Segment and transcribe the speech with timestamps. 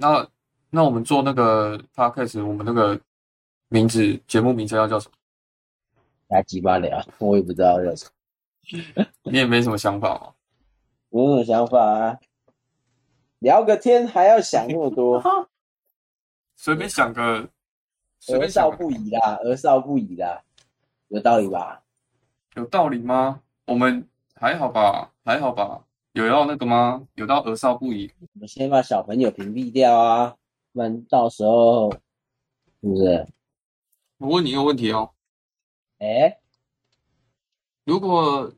[0.00, 0.26] 那
[0.70, 2.98] 那我们做那个 podcast，我们那个
[3.68, 5.14] 名字节目名称要叫什么？
[6.30, 8.06] 瞎鸡巴聊，我也不知道叫什
[8.94, 10.32] 么，你也没什么想法吗？
[11.10, 12.18] 有什么想法啊？
[13.40, 15.20] 聊个天还要想那么多，
[16.54, 17.48] 随便想个，
[18.20, 20.42] 随儿少不宜啦，儿少不宜啦，
[21.08, 21.82] 有道理吧？
[22.54, 23.40] 有道理吗？
[23.66, 25.82] 我们还好吧，还好吧。
[26.18, 27.06] 有要那个吗？
[27.14, 28.12] 有到儿少不已？
[28.18, 30.36] 我们先把小朋友屏蔽掉啊，
[30.72, 33.24] 不然到时候是不是？
[34.16, 35.14] 我问你一个问题哦，
[35.98, 36.40] 哎、
[37.84, 38.52] 如果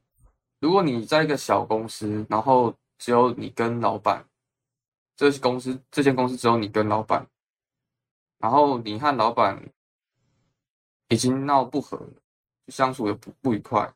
[0.59, 4.27] 如果你在一个小公司，然后只有你跟老板，
[5.15, 7.29] 这公司这间公司只有你跟老板，
[8.39, 9.63] 然后你和老板
[11.09, 12.13] 已经闹不和了，
[12.69, 13.93] 相处的不不愉快，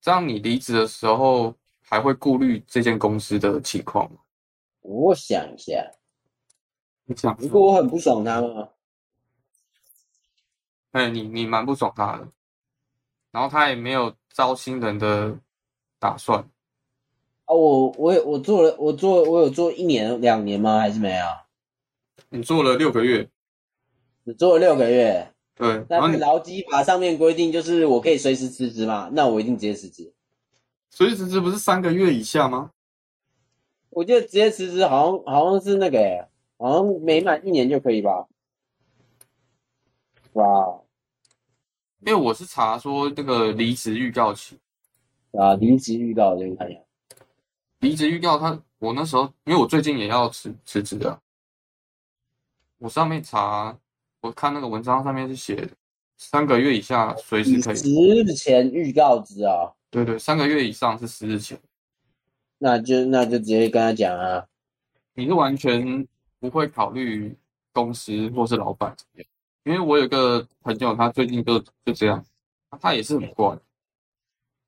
[0.00, 1.52] 这样你离职的时候
[1.88, 4.18] 还会顾虑这间公司的情况吗？
[4.82, 5.90] 我想一下，
[7.06, 8.68] 你想如果我很不爽他吗，
[10.92, 12.28] 哎，你你蛮不爽他的，
[13.30, 15.38] 然后他也没有招新人的
[15.98, 16.40] 打算，
[17.46, 20.78] 啊，我我有我做了，我做我有做一年两年吗？
[20.78, 21.24] 还是没有？
[22.28, 23.30] 你做了六个月，
[24.24, 30.14] 你做了六个月，对，然但是劳基法上面规定就是我可以随时辞职嘛，那我一定直接辞职。
[30.90, 32.70] 所以辞职不是三个月以下吗？
[33.90, 38.26] 我记得直接辞职好像好像是那个、欸，好像没满一年就可以吧？
[40.34, 40.80] 哇，
[42.00, 44.58] 因为我是查说那个离职预告期，
[45.32, 46.80] 啊，离职预告这个看一下，
[47.80, 51.18] 离职预告他，我那时候因为我最近也要辞辞职的，
[52.78, 53.76] 我上面查，
[54.20, 55.68] 我看那个文章上面是写
[56.16, 61.58] 三个月以下随时可以，辞职前预告之啊，对对，三个月以上是十日前，
[62.58, 64.46] 那就那就直接跟他讲啊，
[65.14, 66.06] 你是完全
[66.38, 67.36] 不会考虑
[67.72, 69.26] 公司或是老板怎么样，
[69.64, 72.22] 因为我有个朋友，他最近就就这样，
[72.80, 73.56] 他也是很怪，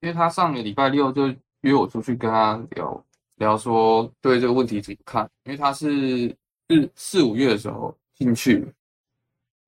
[0.00, 3.04] 因为他上个礼拜六就约我出去跟他聊
[3.36, 6.28] 聊说对这个问题怎么看，因为他是
[6.70, 8.66] 是四五月的时候进去，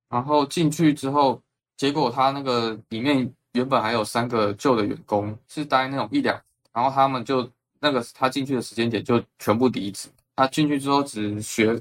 [0.09, 1.39] 然后进去之后，
[1.77, 6.39] 结果他那个里面原本还有三个旧的员工是待那种一两，
[6.71, 7.49] 然后他们就
[7.79, 10.09] 那个他进去的时间点就全部离职。
[10.35, 11.79] 他进去之后只学，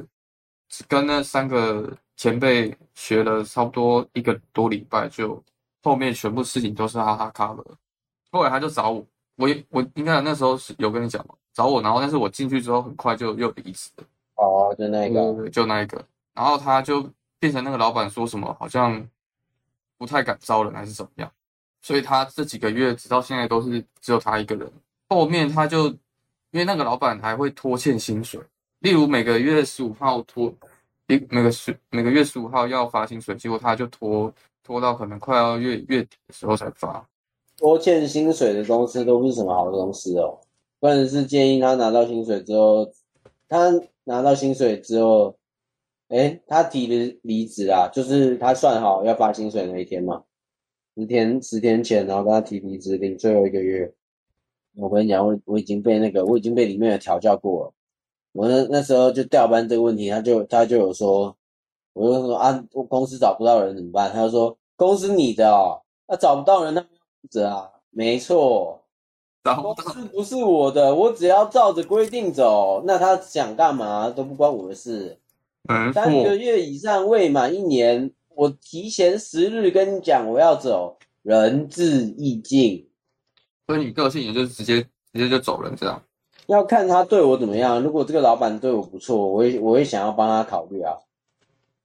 [0.69, 5.43] 只跟那三个前辈学了差不多一个多礼拜，就
[5.83, 7.65] 后面全部事情都是哈哈 cover。
[8.31, 9.07] 后来他就找我，
[9.37, 14.05] 我也我应该那时候是有跟你讲嘛，找我，然后但是我进去之后很快就又离职了。
[14.35, 16.05] 哦，就那一个，就那一个，
[16.35, 17.09] 然后他就
[17.39, 19.09] 变成那个老板说什么好像
[19.97, 21.33] 不太敢招人还是怎么样，
[21.83, 24.73] 所以他这几个月直到现在都是只有他一个人。
[25.11, 25.89] 后面他就
[26.53, 28.41] 因为那个老板还会拖欠薪水，
[28.79, 30.51] 例如每个月十五号拖，
[31.09, 34.33] 一每个十每个月十五号要发薪水，结果他就拖
[34.63, 37.07] 拖到可能快要月月底的时候才发。
[37.59, 40.39] 拖欠薪水的公司都不是什么好公司哦。
[40.81, 42.91] 或者是建议他拿到薪水之后，
[43.49, 43.71] 他
[44.03, 45.37] 拿到薪水之后，
[46.09, 50.25] 哎，他提的离职啊，就是他算好要发薪水那一天嘛，
[50.97, 53.93] 十天十天前，然后跟他提离职，领最后一个月。
[54.77, 57.73] 我跟你讲，我我已经被那个我已经被里面的调教过了。
[58.33, 61.37] 我那那时候就调班这个问题，他就他就有说，
[61.93, 64.11] 我就说啊，我公司找不到人怎么办？
[64.11, 66.89] 他就说公司你的哦，那、找不到人，他们
[67.21, 68.83] 负责啊，没错，
[69.43, 75.19] 公然后他司不是我的，我只要照着规定走，那他想干嘛都不关我的事。
[75.65, 82.89] 没三个，月以上未满一年，我提前十日跟你讲我要走，仁至义尽。
[83.67, 84.83] 所以你个性也就是直接
[85.13, 86.03] 直接就走人这样。
[86.47, 87.81] 要看他对我怎么样。
[87.83, 90.95] 如果这个老板对我不错，我会我会想要帮他考虑啊。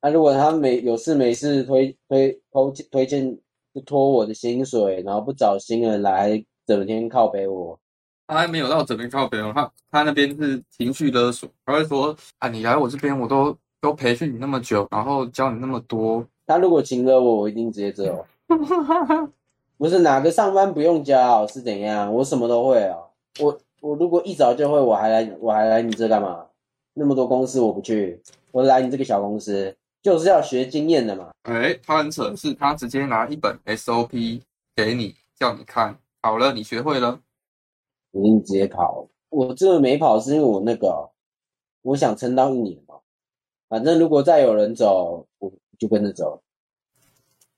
[0.01, 3.37] 那、如果他没有事没事推推推推荐
[3.73, 7.79] 就拖我的薪水，然后不找新人来，整天靠背我，
[8.27, 18.25] 他还没有到整边靠北哦，他他那边是情绪勒索，他会说啊，你来我这边我都都培训你那么久，然后教你那么多，他如果请了我，我一定直接走。
[19.77, 22.11] 不是哪个上班不用教是怎样？
[22.11, 23.03] 我什么都会哦。
[23.39, 26.45] 我我如果一早就会，我还来我还来你这干嘛？
[26.93, 28.19] 那么多公司我不去，
[28.51, 31.29] 我来你这个小公司就是要学经验的嘛。
[31.43, 34.41] 哎，他很扯，是他直接拿一本 SOP
[34.75, 37.19] 给你，叫你看好了，你学会了，
[38.13, 39.05] 一定直接考。
[39.29, 41.09] 我这个没跑是因为我那个，
[41.83, 42.95] 我想撑到一年嘛。
[43.69, 46.41] 反正如果再有人走，我就跟着走。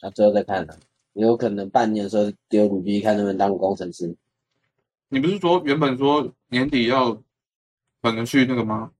[0.01, 0.74] 那最后再看呢，
[1.13, 4.16] 也有可能半年的时候丢履历，看能不能当工程师。
[5.10, 7.13] 你不是说原本说年底要
[8.01, 8.92] 可能去那个吗？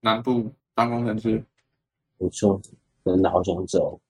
[0.00, 1.44] 南部当工程师。
[2.18, 2.60] 不错，
[3.04, 4.00] 真的好想走。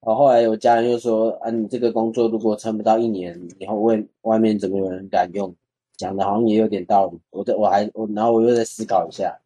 [0.00, 5.54] 然后后来有家人又说啊，你这个工作如果撑不到一年，以后外外面怎么有人敢用？
[5.96, 7.20] 讲的好像也有点道理。
[7.30, 9.38] 我在我还我，然后我又在思考一下。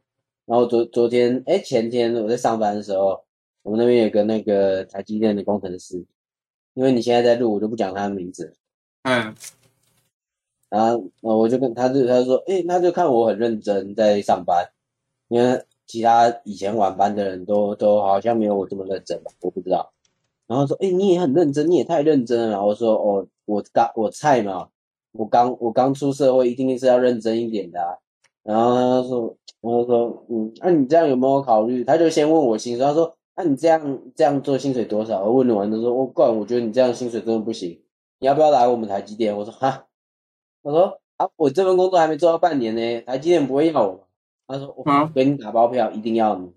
[0.46, 3.22] 然后昨昨天哎前天我在上班的时候，
[3.66, 5.96] 我们那边有个那个台积电的工程师，
[6.74, 8.54] 因为你现在在录，我就不讲他的名字。
[9.02, 9.34] 嗯，
[10.70, 14.70] 然后我就跟他就他就说，哎，他就看我很认真在上班，
[15.26, 19.92] 因为其他以前晚班的人都都好像没有我这么认真吧，我不知道。
[20.46, 22.50] 然后说，哎，你也很认真，你也太认真了。
[22.50, 24.68] 然后说，哦，我刚我菜嘛，
[25.10, 27.98] 我刚我刚出社会，一定是要认真一点的。
[28.44, 31.82] 然后他说，然后说，嗯，那你这样有没有考虑？
[31.82, 35.22] 他就先问我薪水，他说，那你这样这样做薪水多少？
[35.22, 37.82] 我问完他说，我怪，我觉得你这样薪水真的不行，
[38.18, 39.36] 你要不要来我们台积电？
[39.36, 39.86] 我说，哈，
[40.62, 44.08] 我说啊，我这份工作还没做到半年呢，台积电不会要我。
[44.46, 46.50] 他说，我给你打包票，一定要你。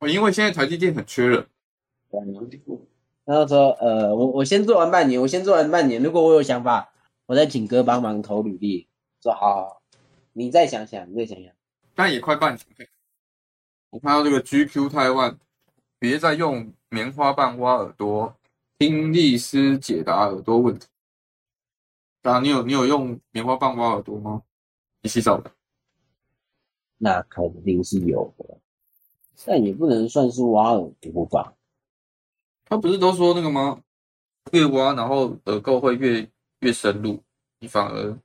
[0.00, 1.46] 我因为现在台积电很缺人。
[3.24, 6.92] 然后说，呃，我我先做完半年，我先做完半年，如果我有想法，
[7.26, 8.88] 我再请哥帮忙投履历。
[9.22, 9.82] 说好，好，
[10.32, 11.52] 你再想想，你再想想。
[11.94, 12.88] 但也快半年。
[13.90, 15.38] 我看到这个 GQ 台湾，
[15.98, 18.36] 别再用棉花棒挖耳朵，
[18.78, 20.86] 听力师解答耳朵问题。
[22.22, 24.42] 啊，你有你有用棉花棒挖耳朵吗？
[25.02, 25.50] 你洗澡的？
[26.98, 28.58] 那肯定是有的，
[29.44, 31.52] 但也不能算是挖耳朵吧。
[32.64, 33.80] 他不是都说那个吗？
[34.52, 36.28] 越挖，然后耳垢会越
[36.60, 37.22] 越深入，
[37.60, 38.18] 你反而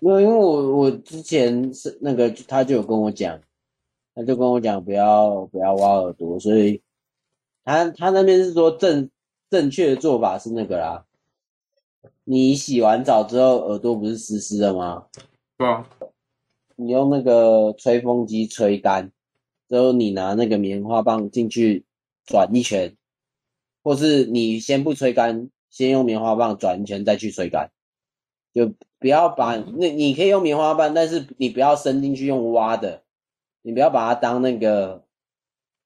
[0.00, 3.40] 没有，因为我我之前是那个他就有跟我讲，
[4.18, 6.82] 他就跟我讲不要不要挖耳朵，所以
[7.64, 9.08] 他他那边是说正
[9.48, 11.04] 正确的做法是那个啦，
[12.24, 15.06] 你洗完澡之后耳朵不是湿湿的吗？
[15.56, 15.88] 对啊，
[16.74, 19.12] 你用那个吹风机吹干，
[19.68, 21.84] 之后你拿那个棉花棒进去
[22.26, 22.92] 转一圈。
[23.84, 27.70] 或是你先不吹干，先用棉花棒转一圈再去吹干，
[28.52, 33.04] 就不要把那你可以用棉花棒，但是你不要伸进去用挖的，
[33.62, 35.04] 你不要把它当那个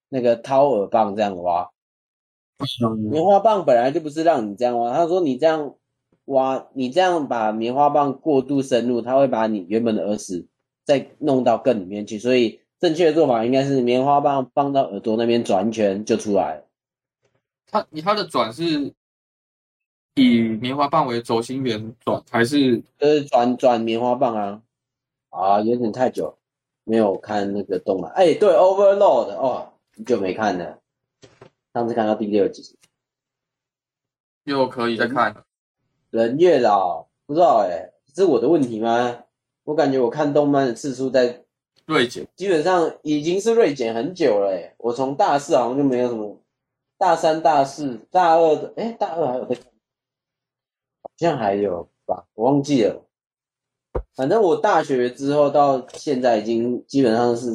[0.08, 1.70] 那个掏耳棒这样挖。
[3.10, 5.74] 棉花棒本来就不是让你这样挖，他说你这样
[6.26, 10.46] 挖，你这样把棉花棒过度深入，它会把你原本的耳屎
[10.84, 16.64] 再弄到更里面去，所以正确的做法应该是棉花棒放到耳朵那边转一圈就出来了。
[17.66, 18.92] 它你它的转是
[20.14, 24.62] 以棉花棒为轴心圆转，还是就是转转棉花棒啊？
[25.30, 26.38] 啊，有点太久
[26.84, 28.10] 没有看那个动漫。
[28.12, 30.78] 哎，对，Overload 哦，很久没看了，
[31.72, 32.76] 上次看到第六集，
[34.44, 35.44] 又可以再看。
[36.10, 39.24] 人越老，不知道哎，是我的问题吗？
[39.64, 41.44] 我感觉我看动漫的次数在
[41.86, 44.74] 锐减，基本上已经是锐减很久了哎。
[44.78, 46.38] 我从大四好像就没有什么。
[46.98, 49.64] 大三、大四、大二的，哎，大二还有在看，
[51.02, 53.04] 好像还有吧，我忘记了。
[54.14, 57.50] 反正我大学之后到现在已经基本上是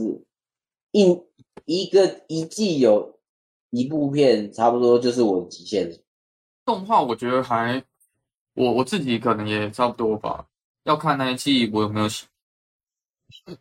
[0.91, 1.21] 一
[1.65, 3.19] 一个一季有
[3.69, 5.95] 一部片，差不多就是我的极限了。
[6.65, 7.83] 动画我觉得还，
[8.53, 10.47] 我我自己可能也差不多吧。
[10.83, 12.25] 要看那一季我有没有喜，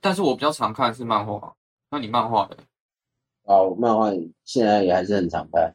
[0.01, 1.55] 但是我比较常看是漫画。
[1.91, 2.57] 那你漫画的？
[3.43, 4.11] 哦，漫画
[4.45, 5.73] 现在也还是很常看。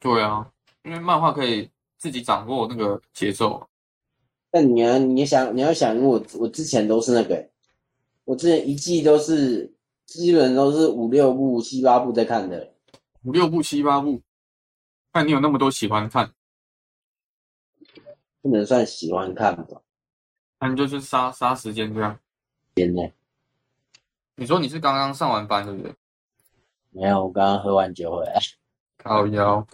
[0.00, 0.50] 对啊，
[0.82, 3.68] 因为漫画可以自己掌握那个节奏。
[4.52, 7.50] 那你要你想你要想，我我之前都是那个，
[8.24, 12.74] 我之前一季都是基本都是五六部、七八部在看的。
[13.24, 14.20] 五六部、七八部，
[15.10, 16.34] 看你有那么多喜欢看？
[18.42, 19.80] 不能算喜欢看吧？
[20.60, 22.18] 那你就是杀杀时间这样。
[22.74, 23.10] 天呢？
[24.36, 25.94] 你说你是刚刚上完班对不对？
[26.90, 28.38] 没有，我刚刚喝完酒回来。
[29.02, 29.66] 好腰。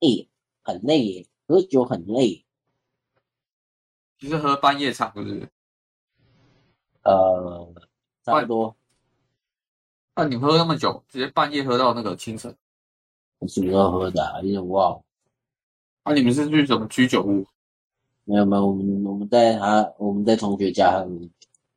[0.00, 0.26] 诶，
[0.62, 2.45] 很累耶，喝酒很累。
[4.18, 5.48] 其实喝半夜场是不是？
[7.02, 7.72] 呃，
[8.24, 8.74] 差不多。
[10.14, 12.50] 那你喝那么久，直接半夜喝到那个清晨？
[13.46, 14.40] 什么时候喝的？
[14.42, 15.02] 有点忘。
[16.04, 17.46] 啊，你们是去什么居酒屋？
[18.24, 21.04] 没有没有，我们我们在他我们在同学家，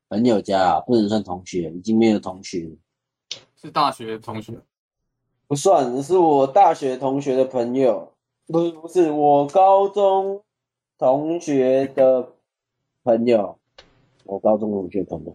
[0.08, 2.76] 朋友家，不能算同学，已经没有同学。
[3.54, 4.58] 是大学同学，
[5.46, 8.12] 不算是我大学同学的朋友，
[8.46, 10.42] 不是不是我高中
[11.00, 12.34] 同学的
[13.02, 13.58] 朋友，
[14.24, 15.34] 我高中同学朋友。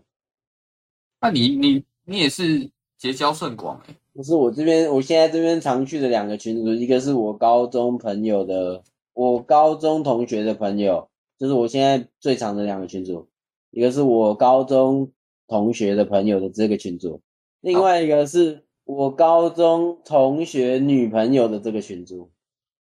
[1.19, 2.69] 那你你你也是
[2.99, 3.95] 结交甚广哎。
[4.13, 13.27] 不是我这边，我现在这边常去的两个群组，一个是我高中朋友的，我高中同学的朋友，就是我现在最长的两个群组，
[13.71, 15.11] 一个是我高中
[15.47, 17.19] 同学的朋友的这个群组。
[17.61, 22.29] 另外一个是我高中同学女朋友的这个群组。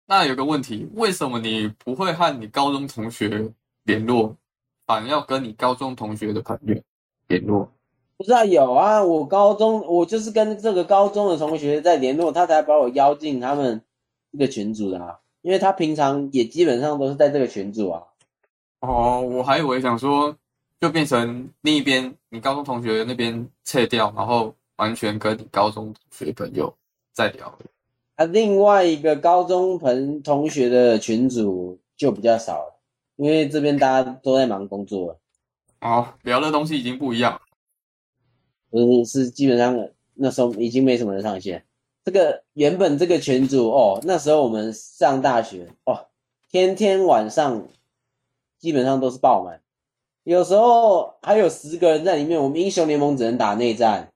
[0.05, 3.51] 那有个问题，为什么你不会和你高中同学
[3.83, 4.35] 联络，
[4.85, 6.75] 反而要跟你高中同学的朋友
[7.27, 7.71] 联络？
[8.17, 13.81] 不是啊，有啊，我高中我就是跟这个高中的同学在联络，他才把我邀进他们
[14.31, 18.03] 这个群组的啊，因为他平常也基本上都是在这个群组啊。
[18.81, 20.35] 哦，我还以为想说，
[20.79, 26.73] 就变成另一边你高中同学那边撤掉，然后完全跟你高中同学朋友
[27.13, 27.57] 在聊。
[28.15, 32.79] 啊，另外一个高中朋同学的群组就比较少了，
[33.15, 35.19] 因为这边大家都在忙工作，
[35.81, 37.41] 哦，聊的东西已经不一样。
[38.71, 41.65] 嗯，是基本上那时候已经没什么人上线。
[42.05, 46.07] 这个原本这个群组哦，那时候我们上大学哦，
[46.51, 47.67] 天天晚上
[48.59, 49.61] 基本上都是爆满，
[50.23, 52.41] 有时候还有十个人在里面。
[52.41, 54.11] 我们英雄联盟只能打内战。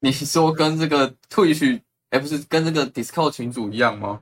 [0.00, 1.80] 你说跟这个 Twitch，
[2.14, 4.20] 哎，不是跟那个 Discord 群组一样吗？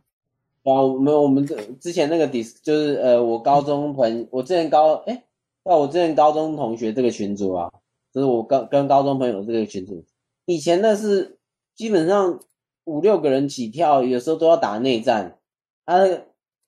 [0.64, 5.24] 啊，没有我们这之前那个 Dis 就是呃，我高中朋，我之前高哎，
[5.64, 7.70] 那我之前高中同学这个群组啊。
[8.14, 10.04] 就是我跟跟高中朋友这个群组，
[10.44, 11.38] 以前那是
[11.74, 12.40] 基本上
[12.84, 15.38] 五六个人起跳，有时候都要打内战。
[15.86, 16.06] 他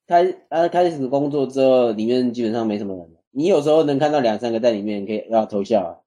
[0.06, 3.08] 开他开始工作之后，里面基本上没什么人。
[3.30, 6.02] 你有时候能看到两三个在里面，可以要偷笑。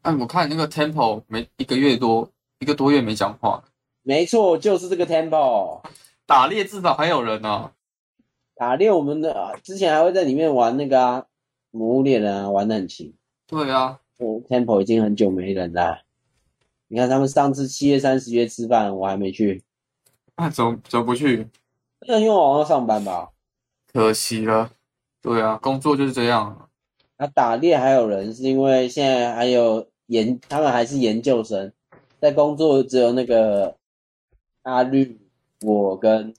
[0.00, 3.62] 哎，我看那个 Temple 没一个月多，一个多月没讲话。
[4.08, 5.82] 没错，就是这个 Temple。
[6.24, 7.72] 打猎至少还有人呢。
[8.54, 11.26] 打猎我们的之前还会在里面玩那个啊，
[11.70, 13.14] 魔物猎人啊，玩的很勤。
[13.46, 14.00] 对啊。
[14.16, 16.04] 我 Temple 已经很久没人了。
[16.86, 19.62] 你看他们上次七月三十约吃饭，我还没去。
[20.36, 21.46] 啊，怎怎么不去？
[22.06, 23.28] 那因为我要上班吧。
[23.92, 24.70] 可惜了。
[25.20, 26.70] 对啊，工作就是这样。
[27.18, 31.70] 那打猎还有人，是因为现在还有研，他们还是研究生，
[32.18, 33.76] 在工作只有那个
[34.68, 35.18] 阿绿，
[35.62, 36.34] 我跟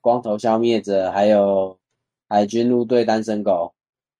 [0.00, 1.76] 光头消灭者，还有
[2.28, 3.74] 海军陆队单身狗。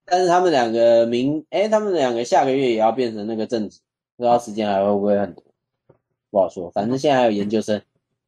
[0.05, 3.79] 但是他们两个明哎，他们两个下个月也要变成那个正职，
[4.17, 5.45] 不知道时间还会不会很多，
[6.31, 6.69] 不好说。
[6.73, 7.81] 反正现在还有研究生。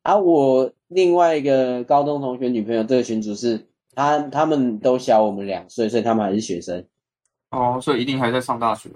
[0.03, 3.67] 啊，我另外一个高中同学女朋友这个群主是，
[3.97, 6.87] 他他们都小我们两岁，所以他们还是学生。
[7.51, 8.89] 哦，所以一定还在上大学。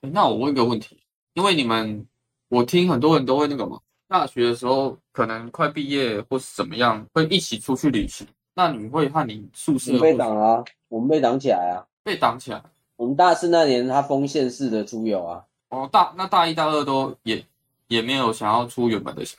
[0.00, 0.98] 那我问个问题，
[1.34, 2.06] 因为你们，
[2.48, 3.78] 我听很多人都会那个嘛，
[4.10, 8.26] 大学的时候可能快毕业或是怎么样，会一起出去旅行。
[8.54, 10.64] 那你会和你宿舍被挡啊？
[10.88, 11.86] 我们被挡起来啊。
[12.02, 12.60] 被挡起来。
[12.96, 15.44] 我们大四那年，他封县市的出游啊。
[15.68, 17.46] 哦，大那大一、大二都也
[17.86, 19.38] 也没有想要出远门的想。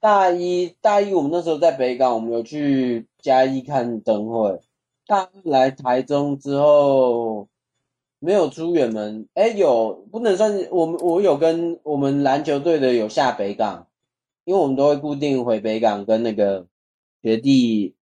[0.00, 4.58] 大一、大一，我们那时候在北港，我们有去嘉义看灯会。
[5.06, 7.46] 大二来台中之后，
[8.22, 9.28] 没有出远门。
[9.34, 13.88] 哎，有不能算我们，我有跟我们篮球队的有下北港，
[14.44, 16.66] 因为我们都会固定回北港跟那个
[17.22, 17.94] 学弟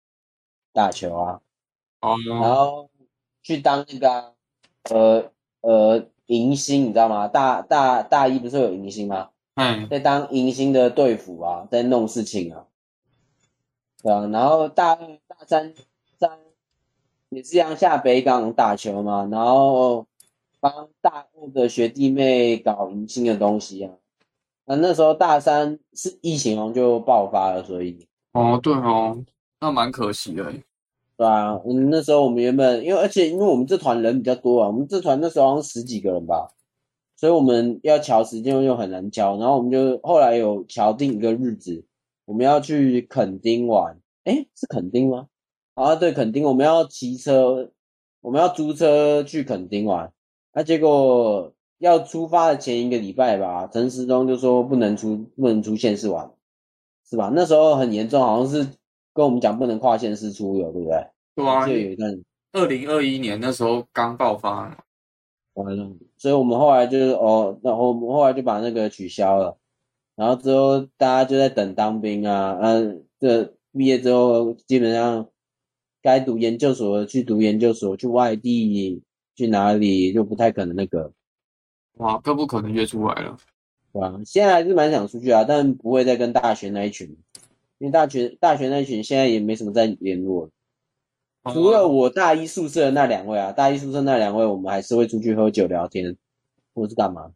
[0.72, 1.40] 打球啊。
[2.02, 2.88] 哦，然后。
[3.42, 4.34] 去当那个
[4.90, 7.26] 呃呃迎新，你知道吗？
[7.26, 9.30] 大大大一不是有迎新吗？
[9.54, 12.66] 嗯，在当迎新的队服啊，在弄事情啊，
[14.02, 14.26] 对啊。
[14.26, 15.72] 然后大二、大三、
[16.18, 16.38] 三
[17.30, 20.06] 也是这样下北港打球嘛，然后
[20.60, 23.92] 帮大二的学弟妹搞迎新的东西啊。
[24.66, 29.18] 那那时候大三是疫情就爆发了，所以哦对哦，
[29.60, 30.52] 那蛮可惜的。
[31.16, 36.52] 对啊，嗯，那时候我们原本因为而且因为我们这团人比较多啊，我们这团那时候好像十几个人吧，
[37.16, 41.84] 所以我们要调时间又很难调，然后我们就后来有调定一个日子，
[42.24, 45.26] 我们要去垦丁玩，哎，是垦丁吗？
[45.74, 47.70] 啊，对，垦丁，我们要骑车，
[48.20, 50.12] 我们要租车去垦丁玩，
[50.52, 56.30] 那结果要出发的前一个礼拜吧，陈时中就说不能出，不能出县市玩，
[57.08, 57.30] 是吧？
[57.34, 58.68] 那时候很严重，好像是。
[59.12, 61.04] 跟我们讲不能跨县市出游，对不对？
[61.34, 64.84] 对啊，就有一段二零二一年那时候刚爆发，
[65.54, 69.58] 完了，所以我们后来就是哦，然后我们后来就把那个取消了，
[70.14, 75.26] 然后之后大家就在等当兵啊，嗯，这毕业之后基本上
[76.00, 79.02] 该读研究所的去读研究所，去外地
[79.40, 81.10] 去哪里就不太可能那个，
[81.94, 83.38] 哇，更不可能约出来了，
[83.92, 84.20] 对吧？
[84.26, 87.08] 现在还是蛮想出去啊，但不会再跟大学那一群。
[87.78, 90.50] 因为大学大学那一群现在也没什么在联络，
[91.54, 96.14] 除了我大一宿舍的那两位啊，大一宿舍那两位，我们还是会出去喝酒聊天，
[96.74, 97.32] 或是干嘛。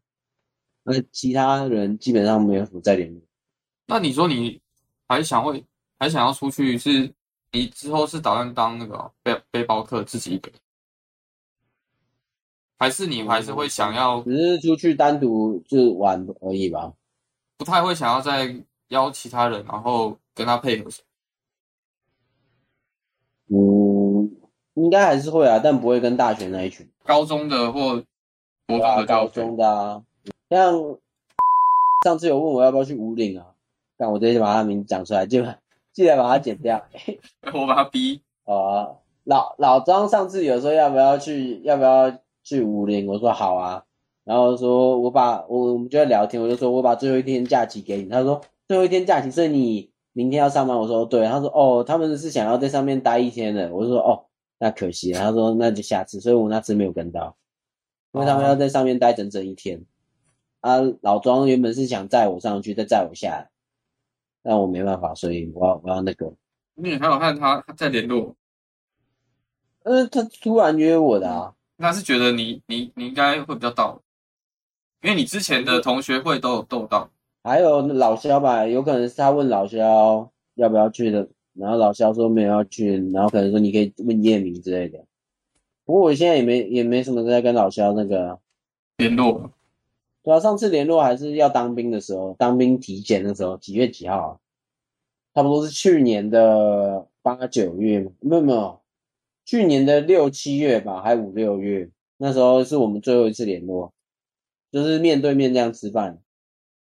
[0.82, 3.23] 那其他人基本上没有什么在联络。
[3.87, 4.61] 那你说你
[5.08, 5.64] 还想会
[5.99, 6.76] 还想要出去？
[6.76, 7.11] 是
[7.52, 10.52] 你之后是打算当那个背背包客自己一个，
[12.78, 14.23] 还是你还是会想要？
[14.23, 16.93] 只是出去单独就玩而已吧。
[17.57, 18.54] 不太会想要再
[18.88, 20.90] 邀其他人，然后跟他配合。
[23.49, 24.31] 嗯，
[24.75, 26.88] 应该还是会啊，但不会跟大学那一群。
[27.04, 28.02] 高中的或
[28.66, 30.02] 国中的高中的啊，
[30.50, 30.73] 像
[32.04, 33.47] 上次有问我要不要去五岭啊，
[33.97, 35.45] 但我直接把他名字讲出来，就
[35.93, 36.83] 记得把它剪掉。
[37.52, 38.21] 我把他逼。
[38.45, 42.11] 啊，老老张上次有说要不要去，要不要
[42.44, 43.08] 去五岭？
[43.08, 43.82] 我说好啊。
[44.22, 48.08] 然后说我把我我们就在聊天，我就说我把最后一天假期给你。
[48.08, 50.78] 他说最后一天假期，所以你明天要上班。
[50.78, 51.26] 我说对。
[51.26, 53.74] 他说哦，他们是想要在上面待一天的。
[53.74, 54.26] 我就说哦。
[54.56, 57.36] 那可惜，他说那就下次，所以我那次没有跟到，
[58.12, 59.84] 因为他们要在上面待整整一天。
[60.60, 63.50] 啊，老庄原本是想载我上去，再载我下来，
[64.42, 66.32] 但我没办法，所以我要我要那个。
[66.76, 68.36] 你还有看他在联络？
[69.82, 71.54] 嗯，他突然约我的啊。
[71.76, 74.00] 那是觉得你你你应该会比较到，
[75.02, 77.11] 因为你之前的同学会都有斗到。
[77.43, 81.28] 还有老肖吧，有可能是他问老肖要不要去的。
[81.54, 84.99] 然后老肖说没有要去，然后可能说你可以问叶明之类的。
[85.85, 88.40] 不过我现在也没也没什么在跟老肖那个
[88.97, 89.52] 联络。
[90.25, 94.40] 对啊，上次联络还是要当兵的时候，当兵体检的时候，几月几号？
[95.33, 98.81] 差不多是去年的八九月没有没有，
[99.44, 103.92] 去年的六七月吧，还五六月，那时候是我们最后一次联络，
[104.72, 106.18] 就是面对面这样吃饭。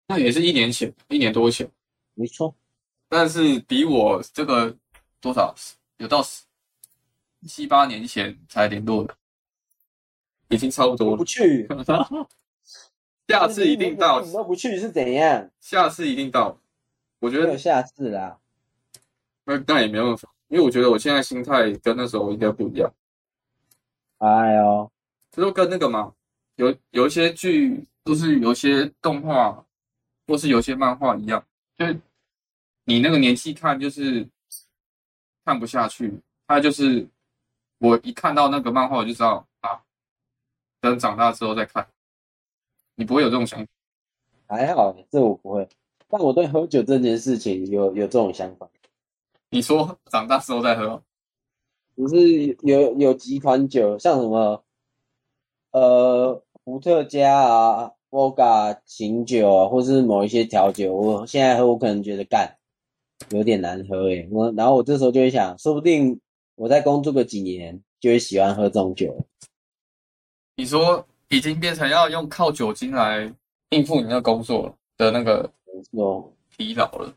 [0.08, 1.70] 那也是一年前，一年多前。
[2.14, 2.54] 没错。
[3.08, 4.78] 但是比我这个
[5.20, 5.56] 多少
[5.98, 6.22] 有到
[7.48, 9.16] 七八年前才联络的，
[10.50, 11.18] 已经差不多了。
[11.18, 11.68] 不去，
[13.28, 14.22] 下次一定到。
[14.22, 15.50] 你都不去是怎样？
[15.60, 16.60] 下次一定到。
[17.20, 18.40] 我觉得有下次啦。
[19.46, 22.94] 那那也没办法，因为我觉得我现在心态跟那时候应该不一样。
[24.20, 24.92] 哎呦，
[25.32, 26.14] 这就跟那个嘛，
[26.58, 29.66] 有有一些剧，都是有些动画，
[30.28, 31.44] 或是有些漫画一样，
[31.76, 31.86] 就。
[32.84, 34.28] 你那个年纪看就是
[35.46, 36.12] 看不下去，
[36.48, 37.08] 他就是
[37.78, 39.80] 我一看到那个漫画我就知道啊，
[40.82, 41.88] 等长大之后再看。
[42.96, 43.68] 你不会有这种想法？
[44.48, 45.70] 还好，这我不会。
[46.10, 48.68] 但我对喝酒这件事情有有这种想法。
[49.52, 51.04] 你说长大之后再喝？
[51.94, 54.64] 不是有有几款酒，像什么
[55.72, 62.58] 呃伏特加啊、波嘎琴酒啊，或是某一些调酒，我现在喝我可能觉得干。
[63.30, 66.20] 有点难喝诶，我然后我这时候就会想，说不定
[66.56, 69.16] 我再工作个几年，就会喜欢喝这种酒。
[70.56, 73.32] 你说已经变成要用靠酒精来
[73.70, 75.52] 应付你那工作的那个
[76.58, 77.14] 疲劳了。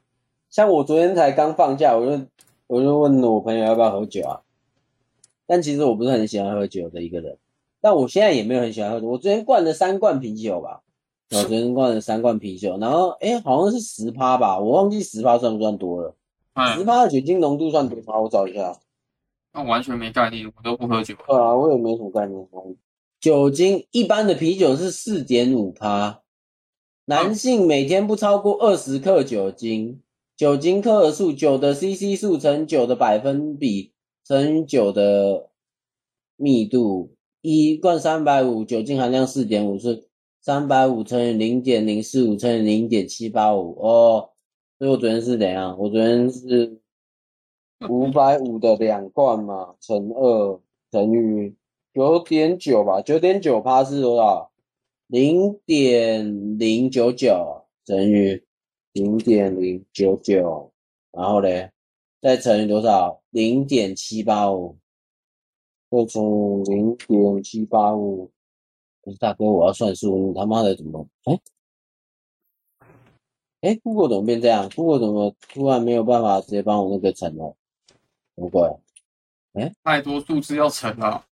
[0.54, 2.24] 像我昨天才刚放假，我就
[2.68, 4.40] 我就问我朋友要不要喝酒啊。
[5.46, 7.36] 但其实我不是很喜欢喝酒的一个人，
[7.80, 9.08] 但我现在也没有很喜欢喝酒。
[9.08, 10.80] 我昨天灌了三罐啤酒吧。
[11.32, 16.14] 我昨天灌了三罐啤酒，然后哎，好像是十趴吧，我忘记十趴算不算多了。
[16.76, 18.20] 十趴的酒精浓度算多少？
[18.20, 18.78] 我找一下。
[19.52, 21.16] 那完全没概念，我都不喝酒。
[21.26, 22.46] 对啊，我也没什么概念。
[23.18, 26.20] 酒精一般的啤酒是四点五趴，
[27.06, 30.00] 男性每天不超过二十克酒精，
[30.36, 33.92] 酒精克数酒的 CC 数乘九的百分比
[34.24, 35.50] 乘九的
[36.36, 40.08] 密度，一罐三百五，酒精含量四点五是。
[40.46, 44.28] 三百五乘以零点零四五乘以零点七八五哦，
[44.78, 45.74] 所以我昨天是怎样？
[45.78, 46.82] 我昨天是
[47.88, 51.56] 五百五的两罐嘛，乘二等于
[51.94, 54.52] 九点九吧，九点九趴是多少？
[55.06, 58.44] 零点零九九等于
[58.94, 60.72] 零点零九九，
[61.10, 61.70] 然后嘞，
[62.20, 63.20] 再乘以多少？
[63.30, 64.78] 零点七八五，
[65.90, 68.30] 再乘零点七八五。
[69.18, 71.06] 大哥，我要算数，你他妈的怎么？
[71.24, 71.38] 哎，
[73.60, 77.54] 哎，Google 怎么变这样？Google 怎么突然没有办法直接帮我那个乘了？
[78.36, 78.78] 不会，
[79.54, 81.26] 哎，太多数字要乘了。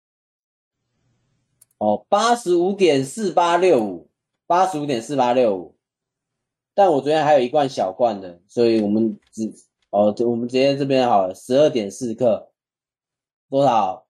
[1.79, 4.11] 哦，八十五点四八六五，
[4.47, 5.77] 八十五点四八六五。
[6.81, 9.53] 但我昨天还有一罐小罐的，所以我们只
[9.91, 12.51] 哦，我们直接这边好了，十二点四克，
[13.51, 14.07] 多少？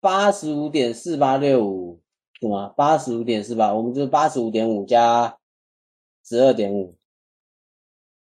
[0.00, 2.00] 八十五点四八六五。
[2.40, 2.72] 是吗？
[2.76, 5.36] 八十五点四八，我们就是八十五点五加
[6.24, 6.94] 十二点五，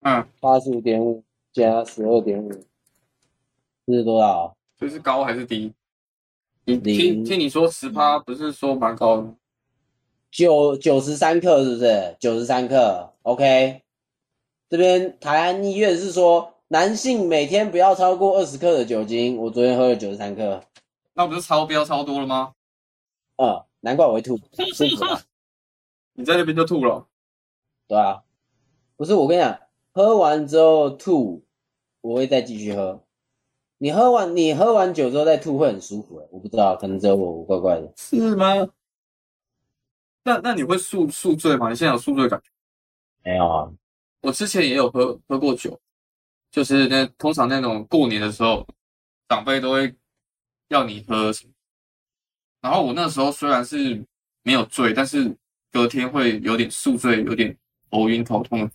[0.03, 2.49] 嗯，八十五点五加十二点五，
[3.87, 4.57] 这是多少？
[4.77, 5.73] 这是高还是低？
[6.65, 9.35] 你听听你说十趴，不是说蛮高的？
[10.31, 12.17] 九九十三克是不是？
[12.21, 13.83] 九十三克，OK。
[14.75, 19.37] 这边台安医院是说，男性每天不要超过二十克的酒精。
[19.37, 20.61] 我昨天喝了九十三克，
[21.13, 22.55] 那不是超标超多了吗？
[23.37, 23.65] 嗯。
[23.85, 25.05] 难怪我会吐，舒服
[26.15, 27.07] 你在那边就吐了，
[27.87, 28.23] 对啊，
[28.97, 29.61] 不不是我跟你讲，
[29.93, 31.45] 喝完之后吐，
[32.01, 33.03] 我会再继续喝。
[33.77, 37.93] 你喝完你喝完酒之后再吐会很舒服、欸，我不知道，可能只有我我怪怪的。
[37.95, 38.67] 是吗？
[40.23, 41.69] 那那你会宿宿醉吗？
[41.69, 42.49] 你现在有宿醉感觉？
[43.23, 43.71] 没有啊，
[44.25, 45.79] 我之前也有喝喝过酒，
[46.51, 48.67] 就是那通常那种过年的时候，
[49.29, 49.95] 长辈都会
[50.69, 51.53] 要你喝什么，
[52.63, 54.03] 然后我那时候虽然是
[54.43, 55.37] 没有醉，但是
[55.71, 57.55] 隔天会有点宿醉，有点
[57.91, 58.71] 头晕头痛，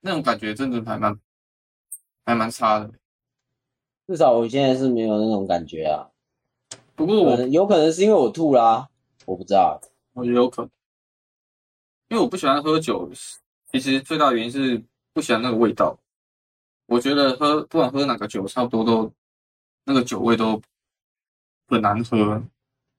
[0.00, 1.18] 那种感觉真的还蛮
[2.24, 2.88] 还蛮差的。
[4.06, 6.06] 至少我现在是没有那种感觉啊。
[6.94, 8.88] 不过我可有可能是因为我吐啦，
[9.26, 9.80] 我不知道。
[10.12, 10.70] 我觉得有可能，
[12.10, 13.10] 因为我不喜欢喝酒，
[13.72, 14.82] 其实最大的原因是
[15.14, 15.98] 不喜欢那个味道。
[16.86, 19.10] 我觉得喝不管喝哪个酒，差不多都
[19.84, 20.60] 那个酒味都
[21.66, 22.42] 很难喝。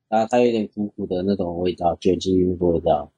[0.09, 3.11] 啊，它有点苦苦的那种味道，酒精味道。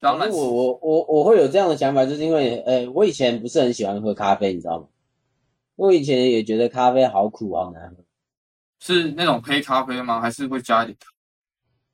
[0.00, 4.88] 当然我我我我会有这样的想法，就是因为，呃，我以前不是很喜欢喝咖啡，你知道吗？
[5.76, 8.04] 我以前也觉得咖啡好苦好难喝。
[8.80, 10.20] 是那种黑咖啡吗？
[10.20, 11.12] 还是会加一点糖？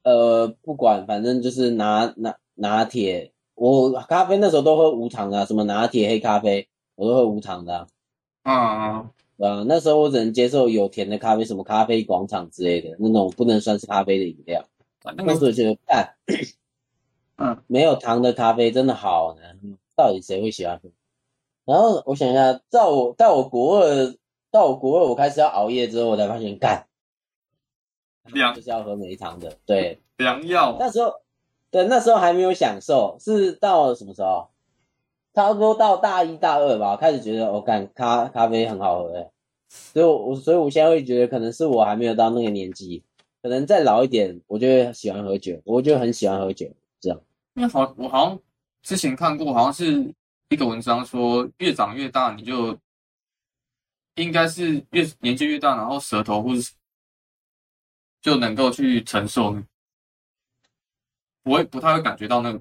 [0.04, 7.86] 呃，不管，反正就是拿拿拿铁，我咖啡那时候都喝无糖的啊、什么拿铁、黑咖啡，我都喝无糖的、啊。
[8.52, 14.64] 啊、对啊，那时候我只能接受有甜的咖啡，什么咖啡广场之类的那种不能算是咖啡的饮料。
[15.16, 16.14] 那时候觉得，干，
[17.36, 20.90] 嗯，没有糖的咖啡真的好难喝，到底谁会喜欢喝？
[21.64, 24.14] 然后我想一下，到我到我国二，
[24.50, 26.86] 到我国二我开始要熬夜之后，我才发现，干，
[28.32, 29.56] 凉就是要喝没糖的。
[29.66, 31.12] 对，良药那时候，
[31.74, 34.48] 对，那时候还没有享受，是到了什么时候？
[35.34, 37.60] 差不多到大一大二吧，开始觉得，我、哦、
[37.96, 39.32] 咖咖啡很好喝，
[39.68, 43.02] 所以我，我所以我现在会觉得，可能是我还没有到那个年纪，
[43.42, 47.20] 可能再老一点，我就会喜欢喝酒，我就很喜欢喝酒，这样。
[47.54, 48.38] 因为好，我好像
[48.84, 50.14] 之前看过，好像是
[50.50, 52.78] 一个文章说，越长越大，你就
[54.14, 56.72] 应该是越年纪越大，然后舌头或是
[58.22, 59.56] 就能够去承受，
[61.44, 62.60] 不会不太会感觉到那个。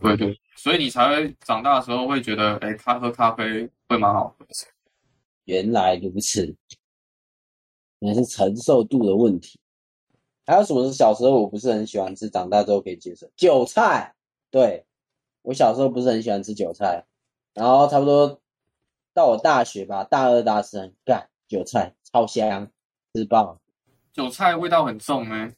[0.00, 4.46] 对对，所以你才会长大的时候会觉得，哎，他喝咖啡会蛮好喝。
[5.44, 6.56] 原来如此，
[7.98, 9.60] 原来是承受度的问题。
[10.46, 13.30] 还有什么是小时候我不是很喜欢吃，长大之后可以接受？
[13.36, 14.14] 韭菜，
[14.50, 14.84] 对，
[15.42, 17.04] 我小时候不是很喜欢吃韭菜，
[17.52, 18.40] 然后差不多
[19.12, 22.70] 到我大学吧，大二大三，干韭菜超香，
[23.12, 23.60] 吃爆。
[24.14, 25.52] 韭菜味道很重呢、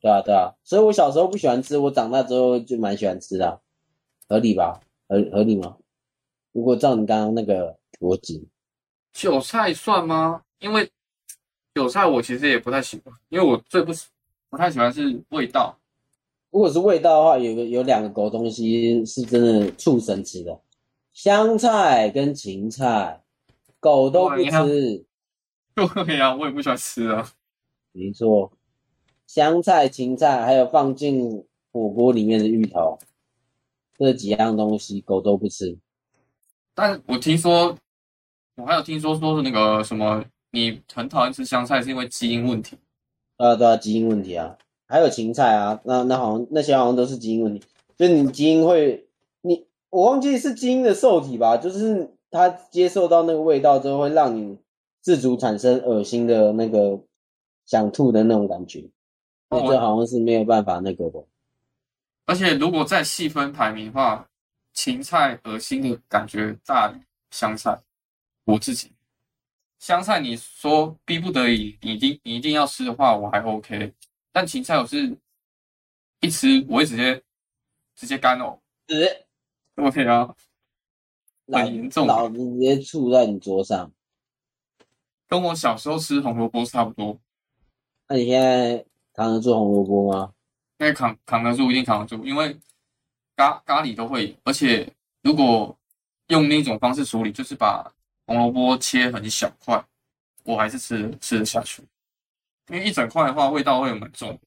[0.00, 3.60] 对啊，对啊，所以我小时候不喜欢吃，我长大之后就蛮喜欢吃的啊，
[4.28, 4.80] 合理吧？
[5.08, 5.76] 合合理吗？
[6.52, 8.48] 如果照你刚刚那个逻辑，
[9.12, 10.42] 韭菜算吗？
[10.58, 10.90] 因为
[11.74, 14.08] 韭菜我其实也不太喜欢，因为我最不喜
[14.48, 15.76] 不太喜欢是味道。
[16.50, 20.60] 如果是味道的话，有个有两个狗东西是真的畜生吃的，
[21.12, 23.22] 香菜跟芹菜，
[23.78, 25.04] 狗都不吃。
[26.04, 27.30] 对呀、我也不喜欢吃啊。
[27.92, 28.52] 没错，
[29.32, 32.98] 香菜、芹菜，还有放进火锅里面的芋头，
[33.96, 35.78] 这几样东西狗都不吃。
[36.74, 37.76] 但我听说，
[38.56, 42.76] 我还有听说说是那个什么，你很讨厌吃香菜是因为基因问题。
[43.36, 47.62] 对啊，对啊，基因问题啊，还有芹菜啊，那那好像那些好像都是基因问题，
[47.96, 49.06] 就是你基因会，
[49.42, 54.58] 你我忘记是基因的受体吧，就是它接受到那个味道之后，会让你
[55.00, 56.98] 自主产生恶心的那个
[57.64, 58.90] 想吐的那种感觉，
[59.50, 61.22] 所以哦这好像是没有办法那个的。
[62.24, 64.26] 而且如果再细分排名的话，
[64.72, 67.78] 芹菜恶心的感觉大于香菜。
[68.44, 68.92] 我自己，
[69.78, 73.92] 香菜你说逼不得已，你一定你一定要吃的话，我还 OK。
[74.32, 75.16] 但芹菜我是
[76.20, 77.22] 一吃我会直接
[77.96, 78.58] 直接干呕。
[78.88, 79.26] 是，
[79.74, 80.34] 对啊，
[81.46, 83.92] 老很严重老子直接吐在你桌上。
[85.26, 87.20] 跟我小时候吃红萝卜差不多。
[88.08, 88.84] 那你现在
[89.20, 90.32] 扛得住红萝卜吗？
[90.78, 92.58] 那扛扛得住，一定扛得住，因为
[93.36, 94.90] 咖咖喱都会，而且
[95.22, 95.76] 如果
[96.28, 97.92] 用那种方式处理，就是把
[98.24, 99.84] 红萝卜切很小块，
[100.44, 101.82] 我还是吃吃得下去。
[102.68, 104.38] 因为一整块的话，味道会蛮重。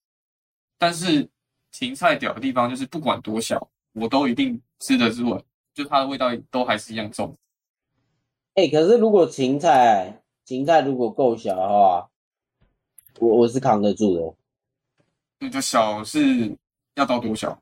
[0.80, 1.30] 但是
[1.72, 5.40] 芹菜屌的地方就是不管多小，我都一定吃得住，
[5.76, 7.38] 就它的味道都还是一样重。
[8.56, 12.10] 哎、可是如果芹菜芹菜如果够小的话，
[13.20, 14.36] 我我是扛得住的，
[15.44, 16.56] 那就小是
[16.96, 17.62] 要到多小？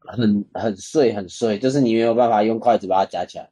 [0.00, 3.48] 很很碎很碎，就是你没有办法用筷子把它夹起来。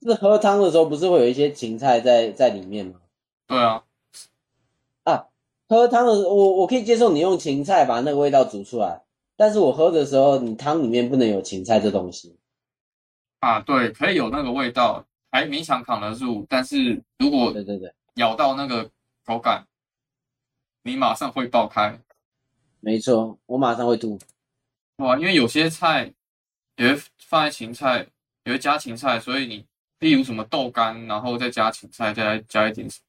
[0.00, 3.00] 就是喝汤的时候不是会有一些芹菜在在里面吗？
[3.48, 3.82] 对啊，
[5.02, 5.26] 啊，
[5.68, 9.02] 喝汤的时候我我可以接受你用芹菜把那个味道煮出来，
[9.36, 12.38] 但是我喝的时候，你汤里面不能有芹菜这东西。
[13.40, 16.46] 啊，对，可以有那个味道，还勉强扛得住。
[16.48, 18.88] 但是如果对对对，咬到那个
[19.24, 19.66] 口感，
[20.84, 21.98] 你马上会爆开。
[22.86, 24.16] 没错，我马上会吐。
[24.98, 26.14] 哇，因为有些菜
[26.76, 28.06] 也会放在芹菜，
[28.44, 29.66] 也会加芹菜，所以你
[29.98, 33.00] 例如什么豆干，然后再加芹菜，再加一点什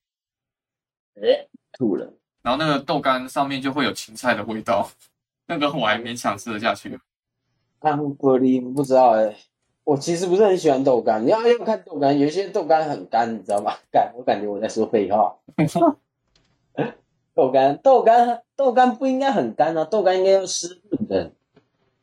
[1.14, 2.12] 么，哎，吐了。
[2.42, 4.90] 然后那个豆干上面就会有芹菜的味道，
[5.46, 7.00] 那个我还勉强吃得下去。
[7.78, 9.38] 安不离不知道哎、
[9.84, 13.76] 我其实不是很喜欢豆干，你要要看豆干，有些豆干很干，你知道吗？
[13.92, 15.38] 干，我感觉我在说废话。
[17.38, 21.32] 豆干，豆干，豆干不应该很干啊，豆干应该要湿润的，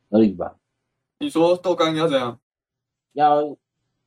[0.09, 0.55] 合理吧？
[1.19, 2.39] 你说豆干要怎样？
[3.11, 3.57] 要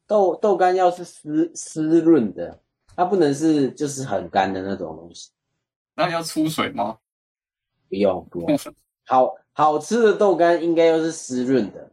[0.06, 2.58] 豆豆干要是湿湿润的，
[2.96, 5.30] 它不能是就是很干的那种东西。
[5.96, 6.96] 那要出水吗？
[7.90, 8.58] 不用不用，
[9.04, 11.92] 好好吃的豆干应该要是湿润的，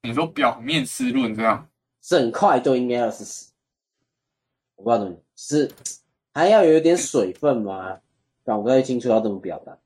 [0.00, 1.68] 你说表面湿润这样？
[2.00, 3.50] 整块都应该要是湿。
[4.76, 5.70] 我不知道怎么是
[6.32, 8.00] 还要有一点水分吗？
[8.44, 9.76] 但我不太清楚要怎么表达。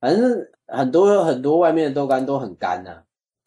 [0.00, 3.02] 反正很多很多外面的豆干都很干呐、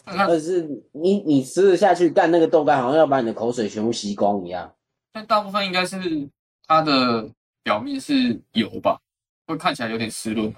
[0.05, 4.73] 那但是你你吃得下去，但那个豆干好像要把你的口水全部吸光一样。
[5.11, 5.97] 但大部分应该是
[6.65, 7.29] 它的
[7.63, 8.99] 表面是油吧，
[9.45, 10.53] 会看起来有点湿润。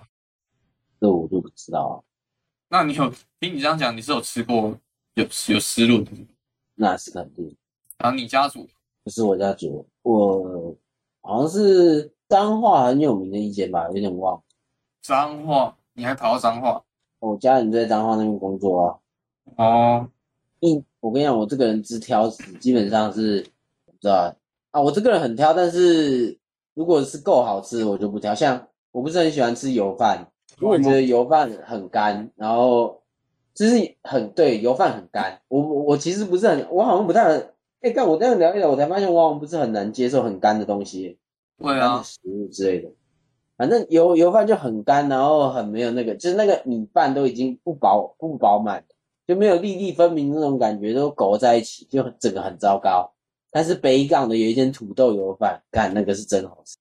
[0.99, 1.95] 这我就不知道啊，
[2.69, 4.77] 那你有听你这样讲，你是有吃过
[5.15, 6.11] 有有湿润的？
[6.75, 7.55] 那是肯定。
[7.97, 8.67] 然后你家煮
[9.03, 10.75] 不是我家煮，我
[11.21, 14.41] 好像是彰化很有名的一间吧，有点忘。
[15.03, 16.81] 彰化，你还跑到彰化？
[17.19, 18.97] 我家人在彰化那边工作啊。
[19.55, 20.07] 哦，
[20.59, 23.43] 一，我跟你讲，我这个人只挑食，基本上是，
[24.01, 24.33] 知道
[24.71, 26.35] 啊，我这个人很挑，但是
[26.73, 28.33] 如果是够好吃，我就不挑。
[28.33, 30.27] 像我不是很喜欢吃油饭，
[30.59, 32.99] 因为我觉得油饭很干，然后
[33.53, 35.39] 就是很对，油饭很干。
[35.49, 41.19] 我我我其实不是很，我好像不太很，哎、但我这样聊一聊，我才发现我好像不是很难接受很干的东西。
[41.57, 42.89] 对啊，食物之类的。
[43.55, 48.83] 反正油油饭就很干，然后很没有那个，就是那个米饭都已经不饱不饱满，
[49.27, 53.13] 就没有粒粒分明那种感觉，都勾在一起，就整个很糟糕。
[53.51, 56.75] 但是北港的有一间土豆油饭，干那个是真好吃，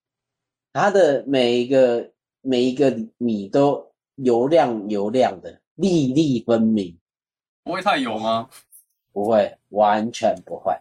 [0.73, 6.99] 它的每一个每一个米都油亮油亮的，粒粒分明，
[7.63, 8.49] 不会太油吗？
[9.13, 10.75] 不会，完全不会，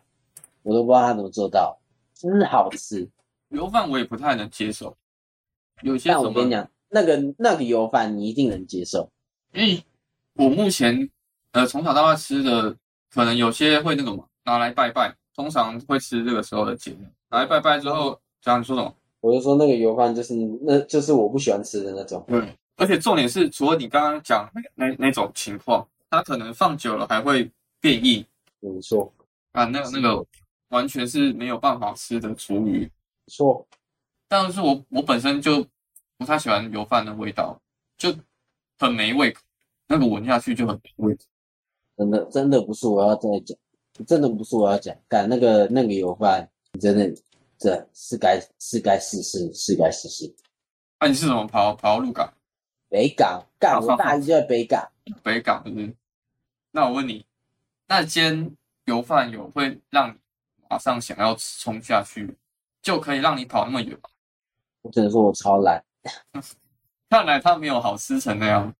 [0.63, 1.77] 我都不知道他怎么做到，
[2.13, 3.07] 真好吃。
[3.51, 4.95] 油饭我也不太能接受，
[5.81, 9.09] 有些我跟你讲，那个那个油饭你一定能接受。
[9.53, 9.83] 因为
[10.33, 11.09] 我目前
[11.51, 12.75] 呃从小到大吃的，
[13.13, 16.97] 可能有些会那个嘛，拿来拜拜，通常会吃这个时候的节日，
[17.29, 18.95] 拿来拜拜之后，讲你说什么？
[19.19, 22.23] 我就说那个油饭就是，那就是我不喜欢吃的那种。
[22.27, 28.25] 对，而且重点是，除了你刚刚讲那那那种情况，它可能放久了还会变硬
[28.61, 29.13] 没错，
[29.51, 30.25] 啊，那个那个
[30.69, 32.89] 完全是没有办法吃的厨余。
[33.25, 33.67] 没错，
[34.27, 35.65] 但是我我本身就
[36.17, 37.59] 不太喜欢油饭的味道，
[37.97, 38.13] 就
[38.77, 39.41] 很没胃口，
[39.87, 41.23] 那个闻下去就很没胃口。
[41.97, 43.57] 真的真的不是我要再讲，
[44.07, 44.95] 真的不是我要讲。
[45.07, 47.21] 干那个那个油饭，真的
[47.57, 50.33] 这是该是该试试，是该试试。
[50.99, 52.33] 那、你是怎么跑跑到鹿港、
[52.89, 55.95] 北港干，我大一就在北港，北港，是不是？
[56.71, 57.25] 那我问你，
[57.87, 58.55] 那间
[58.85, 60.15] 油饭有会让你
[60.69, 62.35] 马上想要冲下去，
[62.81, 64.09] 就可以让你跑那么远吗？
[64.81, 65.83] 我只能说我超懒，
[67.09, 68.73] 看来他没有好吃成那样。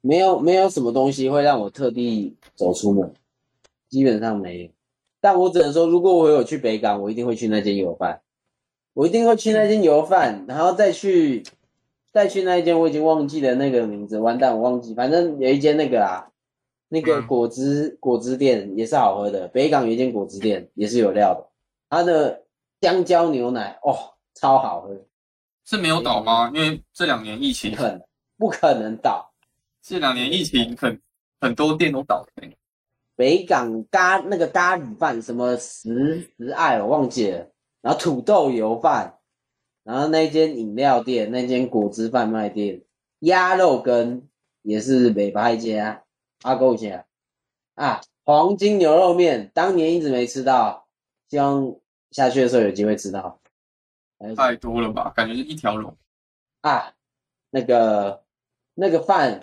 [0.00, 3.12] 没有没有什么东西会让我特地走出门，
[3.88, 4.70] 基本上没有。
[5.20, 8.20] 但我只能说，如果我有去北港，我一定会去那间油饭，
[8.92, 11.42] 我一定会去那间油饭，然后再去
[12.12, 16.28] 再去那一间，我已经忘记了那个名字，完蛋，我忘记，反正有一间那个啊，
[16.88, 17.26] 那个嗯。
[17.26, 21.48] 果汁果汁店也是好喝的，北港有一间果汁店也是有料的，
[21.88, 22.43] 它的
[22.84, 23.96] 香蕉牛奶哦
[24.34, 24.94] 超好喝，
[25.64, 26.50] 是没有倒吗？
[26.52, 28.02] 因为这两年疫情不，可能
[28.36, 29.32] 不可能倒。
[29.80, 31.00] 这两年疫情很
[31.40, 32.26] 很多店都倒了。
[33.16, 37.48] 北港咖那个咖喱饭什么十十爱我忘记了，
[37.80, 39.18] 然后土豆油饭，
[39.82, 42.82] 然后那间饮料店那间果汁贩卖店，
[43.20, 44.28] 鸭肉羹
[44.60, 46.04] 也是北派家
[46.42, 47.06] 阿勾家
[47.76, 50.86] 啊，黄金牛肉面当年一直没吃到，
[51.30, 51.76] 希望
[52.14, 53.38] 下去的时候有机会吃到。
[54.36, 55.12] 太多了吧？
[55.14, 55.94] 感觉是一条龙。
[56.62, 56.94] 啊，
[57.50, 58.22] 那个
[58.74, 59.40] 那个饭，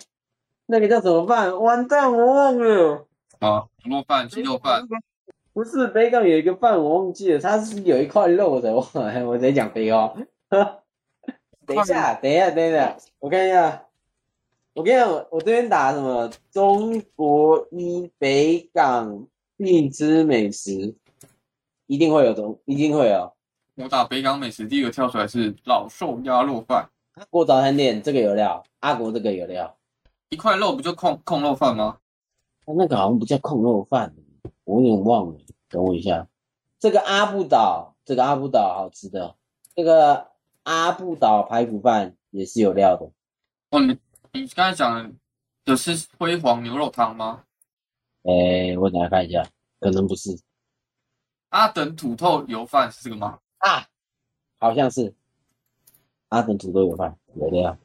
[0.66, 1.56] 那个叫什么饭？
[1.62, 3.06] 完蛋，我忘了。
[3.38, 4.88] 啊，牛肉饭、鸡肉饭，
[5.52, 8.84] 不是北港有一个饭我忘记了，它是有一块肉的，我
[9.28, 10.14] 我在讲废话。
[11.66, 13.86] 等一下，等一下，等一下，我看一下，
[14.72, 20.96] 我跟你讲，我这边打什么中国一北港荔枝美食，
[21.92, 23.30] 一定会有东，一定会有。
[23.74, 29.76] 我打北港美食，第一个跳出来是老寿鸭肉饭，阿国早餐店这个有料，阿国这个有料，
[30.30, 31.98] 一块肉不就控控肉饭吗？
[32.64, 34.14] 那个好像不叫控肉饭，
[34.64, 36.26] 我有点忘了，等我一下。
[36.80, 39.36] 这个阿布岛，这个阿布岛好吃的，
[39.76, 40.28] 这个
[40.62, 43.10] 阿布岛排骨饭也是有料的。
[43.68, 43.98] 哦，你
[44.32, 45.12] 你刚才讲
[45.66, 47.44] 的是辉煌牛肉汤吗？
[48.22, 49.46] 哎，我等下看一下，
[49.78, 50.30] 可能不是
[51.52, 53.38] 阿等土豆油饭是这个吗？
[53.58, 53.86] 啊，
[54.58, 55.14] 好像是
[56.28, 57.78] 阿等土豆油饭有的呀。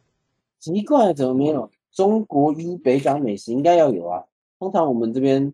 [0.57, 1.69] 奇怪，怎么没有？
[1.91, 4.23] 中国一北港美食应该要有啊。
[4.57, 5.53] 通常我们这边，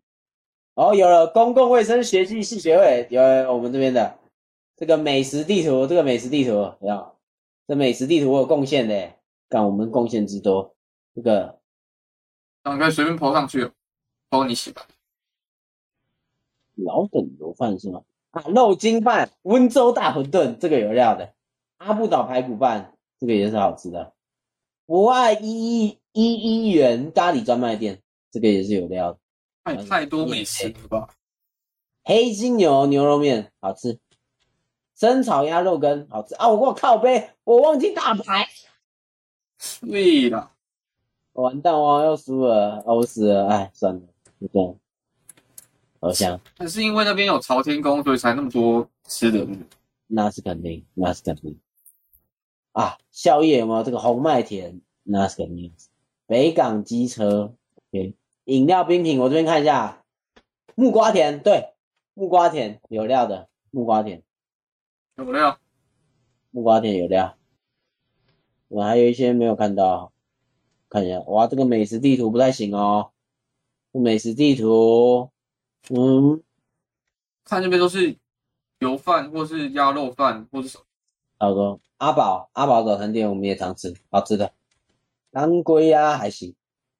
[0.75, 3.21] 哦，有了公共卫生学系系学会有
[3.51, 4.19] 我们这边的
[4.75, 7.15] 这个美食地图，这个美食地图有？
[7.65, 9.15] 这美食地图我有贡献的，
[9.49, 10.75] 干我们贡献之多。
[11.15, 11.59] 这个
[12.63, 13.71] 你可以随便抛上去，
[14.29, 14.85] 包你喜欢。
[16.75, 18.01] 老等油饭是吗？
[18.31, 21.33] 啊，肉筋饭、温州大馄饨，这个有料的。
[21.77, 24.13] 阿布岛排骨饭，这个也是好吃的。
[24.85, 29.19] 博爱一一一一元咖喱专卖店，这个也是有料的。
[29.63, 31.09] 太太多美食了吧？
[32.03, 33.99] 黑金牛牛肉面好吃，
[34.95, 36.49] 生炒鸭肉羹好吃啊！
[36.49, 38.49] 我我靠背，我忘记打牌，
[39.81, 40.51] 对了，
[41.33, 44.01] 完蛋，我要输了，我死了，哎，算了，
[44.41, 44.75] 就这样。
[46.03, 49.47] 好香，那是因为那边有朝天宫，所以才那么多吃的。
[50.05, 51.57] 那是肯定，那是肯定。
[52.73, 54.81] 啊，宵夜有没有这个红麦田？
[55.03, 55.73] 那是肯定。
[56.27, 58.15] 北港机车，OK。
[58.43, 60.03] 饮料冰品，我这边看一下，
[60.75, 61.69] 木瓜田，对，
[62.13, 64.23] 木瓜田有料的，木瓜田
[65.15, 65.57] 有料，
[66.51, 67.37] 木瓜田有料。
[68.67, 70.11] 我还有一些没有看到，
[70.89, 73.11] 看一下，哇，这个美食地图不太行哦。
[73.93, 75.29] 美食地图，
[75.89, 76.41] 嗯，
[77.43, 78.15] 看这边都是
[78.79, 80.83] 油饭或是鸭肉饭或是什么。
[81.39, 84.51] 好多阿宝阿宝早餐店我们也常吃，好吃的。
[85.31, 86.55] 当归鸭还行，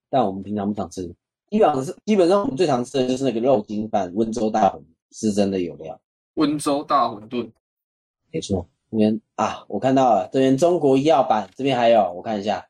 [0.10, 1.14] 但我们平常不常吃。
[1.50, 6.00] 基本上是基本上我们最常吃的就是那个肉筋饭，温州大馄是真的有料。
[6.34, 7.52] 温州大馄饨，
[8.32, 12.68] 没错，这边啊，我看到了，这边中国医药版这边还有，我看一下，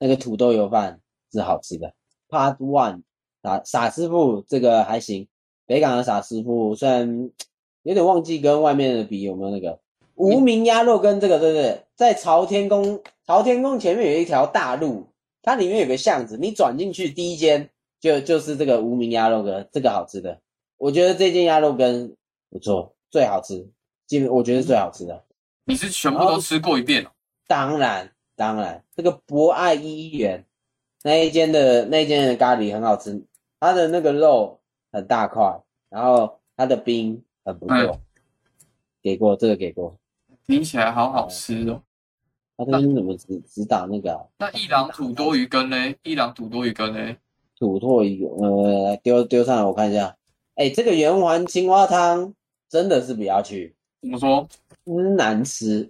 [0.00, 1.94] 那个土豆油饭是好吃的。
[2.28, 3.02] Part One
[3.42, 5.28] 傻傻师傅这个还行，
[5.68, 7.30] 北港的傻师傅虽然
[7.82, 9.78] 有点忘记跟外面的比有没有那个
[10.14, 11.82] 无名鸭肉跟这个对不对？
[11.94, 15.06] 在朝天宫朝天宫前面有一条大路，
[15.42, 17.68] 它里面有个巷子，你转进去第一间
[18.00, 20.40] 就就是这个无名鸭肉羹，这个好吃的，
[20.78, 22.16] 我觉得这间鸭肉羹
[22.50, 23.68] 不错，最好吃，
[24.06, 25.22] 基本我觉得是最好吃的。
[25.66, 27.12] 你是全部都吃过一遍了？
[27.46, 30.44] 当然，当然，这个博爱一元
[31.02, 33.22] 那一间的那一间的咖喱很好吃，
[33.60, 34.57] 它的那个肉
[34.92, 38.00] 很大块，然后它的冰很不错，
[39.02, 39.96] 给过这个给过。
[40.46, 41.82] 听起来好好吃哦。
[42.56, 44.20] 他这边怎么只只打那个、啊？
[44.38, 45.94] 那一郎土多鱼羹呢？
[46.02, 47.16] 一郎土多鱼羹呢？
[47.56, 50.16] 土多鱼，呃，丢丢上来我看一下。
[50.56, 52.34] 哎，这个圆环青蛙汤
[52.68, 54.48] 真的是不要去，怎么说？
[54.86, 55.88] 嗯，难吃，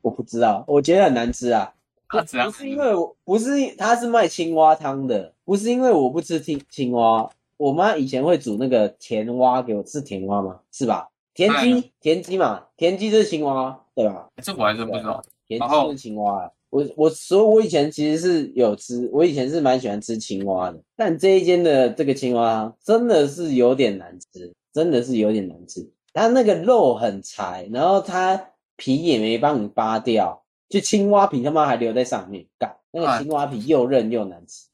[0.00, 1.74] 我不知道，我觉得很难吃啊。
[2.08, 2.18] 不？
[2.52, 7.28] 是因为我不是他是卖青蛙汤的，不是因为我不吃青青蛙。
[7.62, 10.58] 我妈以前会煮那个甜蛙给我吃，甜蛙吗？
[10.72, 11.08] 是吧？
[11.32, 14.28] 田鸡，田鸡嘛，田鸡就是青蛙，对吧？
[14.42, 15.22] 这我还真不知道。
[15.46, 16.50] 田鸡是青蛙啊。
[16.70, 20.82] 我我所以，我以前其实是有吃，我以前是蛮喜欢吃青蛙的。
[20.96, 25.88] 但这一间的这个青蛙真的是有点难吃，真的是有点难吃。
[26.12, 34.66] 它那个肉很柴，然后它皮也没帮你扒掉，就青蛙皮他妈还留在上面，干那个青蛙皮又韧又难吃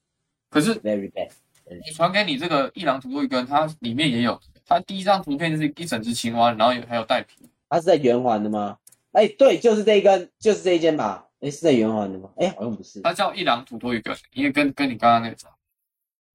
[0.48, 1.28] 可是，very bad。
[1.70, 4.40] 我传给你这个一郎土多一根，它里面也有。
[4.66, 7.48] 它第一张图片就是一整只青蛙，然后有还有带皮。
[7.68, 8.78] 它是在圆环的吗？
[9.12, 11.26] 哎，对，就是这一根，就是这一间吧？
[11.40, 12.30] 哎，是在圆环的吗？
[12.36, 13.00] 哎，好像不是。
[13.00, 15.48] 它叫一郎土多一根，因为跟跟你刚刚那个差。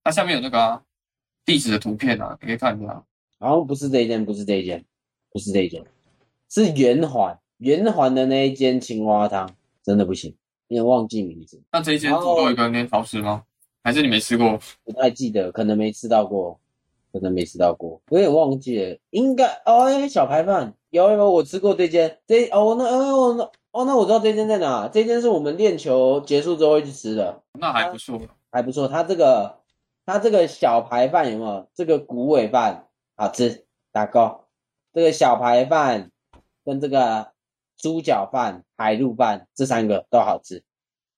[0.03, 0.81] 它下面有那个啊、
[1.45, 3.03] 地址的图片啊，你可以看一下。
[3.39, 4.83] 好像不是这一间，不是这一间，
[5.31, 5.83] 不是这一间，
[6.49, 9.53] 是圆环，圆环的那一间青蛙汤
[9.83, 10.35] 真的不行，
[10.69, 13.43] 有点忘记名字，那这一间土多一根你好吃吗？
[13.83, 14.57] 还是你没吃过？
[14.83, 16.59] 不太记得，可能没吃到过，
[17.11, 28.21] 可能没吃到过，有点忘记了，应该哦，哎小排饭有有我吃过这间，这哦那哦那哦那我知道这间在哪，这间是我们练球结束之后会去吃的，那还不错。
[28.51, 28.87] 还不错。
[28.87, 29.57] 它这个
[30.05, 31.67] 它这个小排饭有没有？
[31.73, 34.45] 这个骨尾饭好吃，打勾。
[34.93, 36.11] 这个小排饭
[36.63, 37.31] 跟这个
[37.75, 40.61] 猪脚饭、海陆饭这三个都好吃。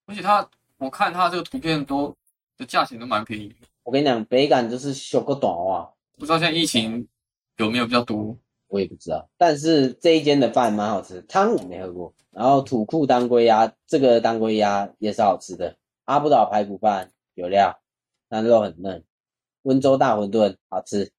[0.05, 2.15] 而且它，我看它这个图片都
[2.57, 7.07] 的价钱都蛮便宜的，我跟你讲，北港就是修个短袜，不知道现在疫情
[7.57, 8.37] 有没有比较多？
[8.67, 9.29] 我也不知道。
[9.37, 12.13] 但是这一间的饭蛮好吃，汤我没喝过。
[12.31, 15.77] 然后土库当归鸭，这个当归鸭也是好吃的。
[16.05, 17.79] 阿布岛排骨饭有料，
[18.27, 19.03] 但肉很嫩。
[19.61, 21.11] 温州大馄饨好吃。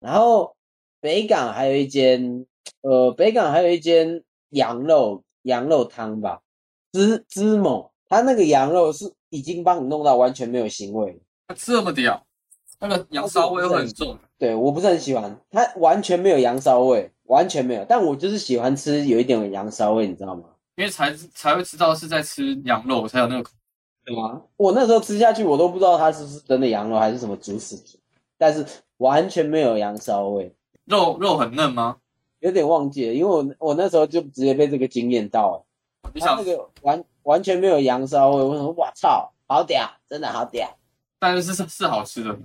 [0.00, 0.56] 然后
[1.00, 2.46] 北港还有一间，
[2.80, 6.42] 呃，北港还有一间羊肉羊肉汤吧，
[6.92, 11.18] 芝芝某，它那个羊肉是已经帮你弄到完全没有腥味了。
[11.48, 12.24] 它这么屌，
[12.78, 14.16] 那个羊骚味会很重。
[14.38, 17.84] 对，我不是很喜欢，它完全没有羊骚味，完全没有。
[17.88, 20.44] 但我就是喜欢吃有一点羊骚味，你知道吗？
[20.76, 23.50] 因为才才会知道是在吃羊肉，才有那个口。
[24.04, 24.42] 对吗？
[24.56, 27.76] 我那时候吃下去，我都不知道它是不是真的羊肉还是什么猪屎，
[28.38, 28.64] 但是
[28.98, 30.54] 完全没有羊骚味。
[30.84, 31.96] 肉肉很嫩吗？
[32.40, 35.64] 有点忘记了，因为我我那时候就直接被这个惊艳到了。
[36.14, 40.68] 你想那个完完全没有羊骚味，我说哇操，好屌，真的好屌，
[41.18, 42.38] 但是是是好吃的，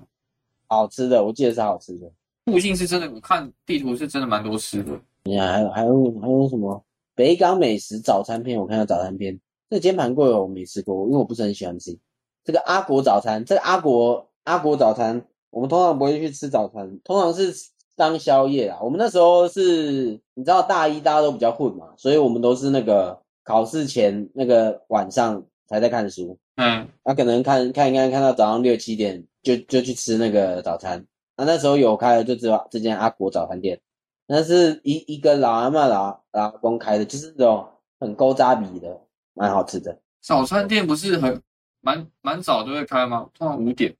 [0.67, 2.11] 好吃的，我记得是好吃的。
[2.45, 4.91] 附近是真的，我看地图是真的蛮多吃的。
[5.25, 8.59] 你看还有还有还有什么北港美食早餐片？
[8.59, 9.39] 我看到早餐片，
[9.69, 11.95] 这个煎盘贵我没吃过，因为我不是很喜欢吃。
[12.43, 17.53] 这个阿国早餐，这个阿国阿国早餐，我们通常不会去吃早餐，通常是
[17.95, 18.79] 当宵夜啦。
[18.81, 23.18] 我们那时候是，你知道大一大家都比较混嘛，所以我们都是那个
[23.49, 31.03] 考试前那个晚上才在看书，嗯，那、可能看看一看看到早上六七点就就去吃那个早餐。
[31.35, 33.81] 那、那时候有开的就只有这间阿国早餐店，
[34.27, 37.67] 那是一一个老阿妈老老阿公开的，就是那种
[37.99, 39.01] 很勾扎比的，
[39.33, 39.99] 蛮好吃的。
[40.21, 41.41] 早餐店不是很
[41.81, 43.27] 蛮蛮早就会开吗？
[43.33, 43.95] 通常五点。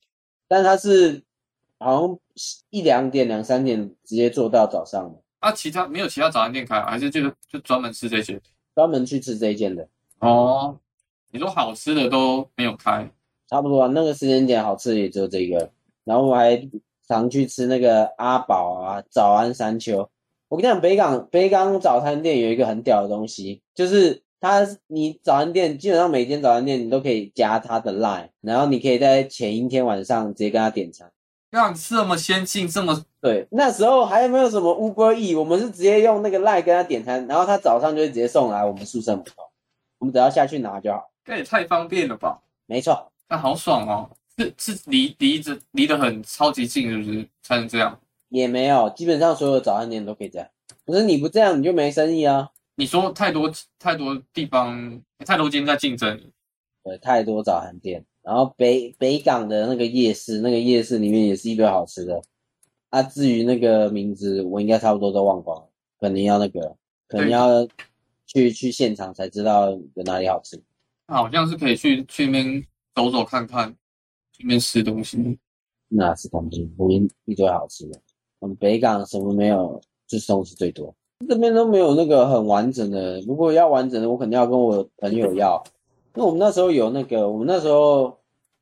[0.48, 1.24] 但它是
[1.80, 2.20] 好像
[2.70, 8.40] 一两点、两三点直接做到早上的，啊，其他没有其他早餐店开啊，还是就就专门吃这些？
[8.80, 9.86] 专门去吃这一间的，
[10.20, 10.78] 哦，
[11.32, 13.12] 你说好吃的都没有开，
[13.50, 13.92] 差不多啊。
[13.94, 15.70] 那个时间点好吃的也只有这个，
[16.06, 16.66] 然后我还
[17.06, 20.10] 常去吃那个阿宝啊、早安山丘。
[20.48, 31.12] 我跟你讲，北港北港早餐店有一个很屌的东西，就是它你早餐店基本上每间早餐店你都可以加它的 line，然后你可以在前一天晚上直接跟他点餐。
[31.52, 39.52] 让这么先进，这么对，那时候还没有什么 Uber E，我们是直接用那个 line 跟他点餐，然后他早上就会直接送来我们宿舍门口，
[39.98, 41.12] 我们只要下去拿就好。
[41.26, 42.42] 这也太方便了吧？
[42.66, 44.10] 没错，那好爽哦！
[44.38, 48.00] 是是离离着离得很超级近，是不是才能这样？
[48.30, 50.48] 也没有，基本上所有早餐店都可以这样。
[50.86, 52.50] 可是你不这样，你就没生意啊。
[52.76, 56.18] 你说太多太多地方太多间在竞争，
[56.86, 62.22] 对，太多早餐店，然后北北港的那个夜市，那个夜市里面也是一堆好吃的。
[62.90, 65.70] 啊，至于那个名字，我应该差不多都忘光了，
[66.00, 66.76] 可能要那个，
[67.08, 67.68] 可能要
[68.26, 70.62] 去去现场才知道有哪里好吃。
[71.08, 72.64] 好像是可以去去那边
[72.94, 73.70] 走走看看，
[74.32, 75.38] 去那边吃东西。
[75.88, 78.00] 那是东西，里面一堆好吃的。
[78.38, 80.96] 我们北港什么没有，就是东西最多。
[81.28, 85.64] 这边都没有那个很完整的，如果要完整的，我肯定要跟我朋友要。
[86.16, 88.19] 因为我们那时候有那个，我们那时候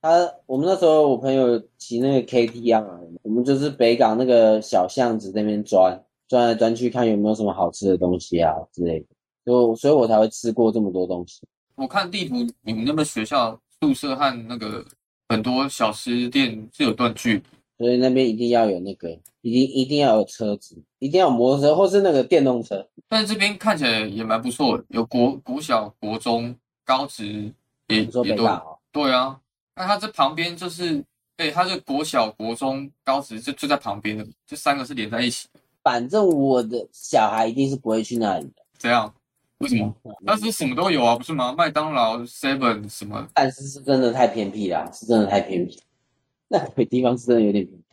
[0.08, 2.86] 他，我们那时候我朋友骑那个 KT 啊，
[3.24, 9.06] 我们就是北港那个小巷子那边钻，钻来钻去，看有没有什么好吃的东西啊之类的。
[9.46, 11.42] 就所以，我才会吃过这么多东西。
[11.76, 14.84] 我看地图，你们那边学校宿舍和那个
[15.28, 17.44] 很多小吃店是有断距，
[17.78, 19.10] 所以那边一定要有那个，
[19.42, 22.88] 一定一定要有车子，一定要有摩托车或是那个电动车。
[23.10, 26.56] 但是这边看起来也蛮不错的，有国国小、国中、
[26.86, 27.52] 高职
[27.88, 29.40] 也也都北港哦，对啊。
[29.78, 31.04] 那它这旁边就是，
[31.36, 35.48] 对，它是国小、国中、高职就就在旁边的，这三个是连在一起。
[35.84, 38.64] 反正我的小孩一定是不会去那里的。
[38.78, 39.14] 这样？
[39.60, 39.96] 为什么？
[40.26, 41.54] 但是什么都有啊，不是吗？
[41.58, 43.28] 麦当劳、Seven 什么？
[43.34, 45.80] 但是是真的太偏僻啦，是真的太偏僻。
[46.50, 47.84] 那个地方是真的有点偏僻。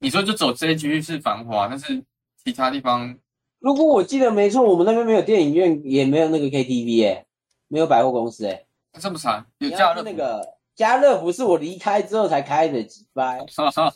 [0.00, 2.02] 你说就走这一区是繁华，但是
[2.44, 3.16] 其他地方
[3.58, 7.24] 如果我记得没错，我们那边没有电影院，也没有那个 KTV 哎、
[7.68, 8.64] 没有百货公司哎、
[9.00, 13.44] 这么惨，有你要家乐是那个家乐福是我离开之后才开的， 几掰。
[13.48, 13.92] 啥啥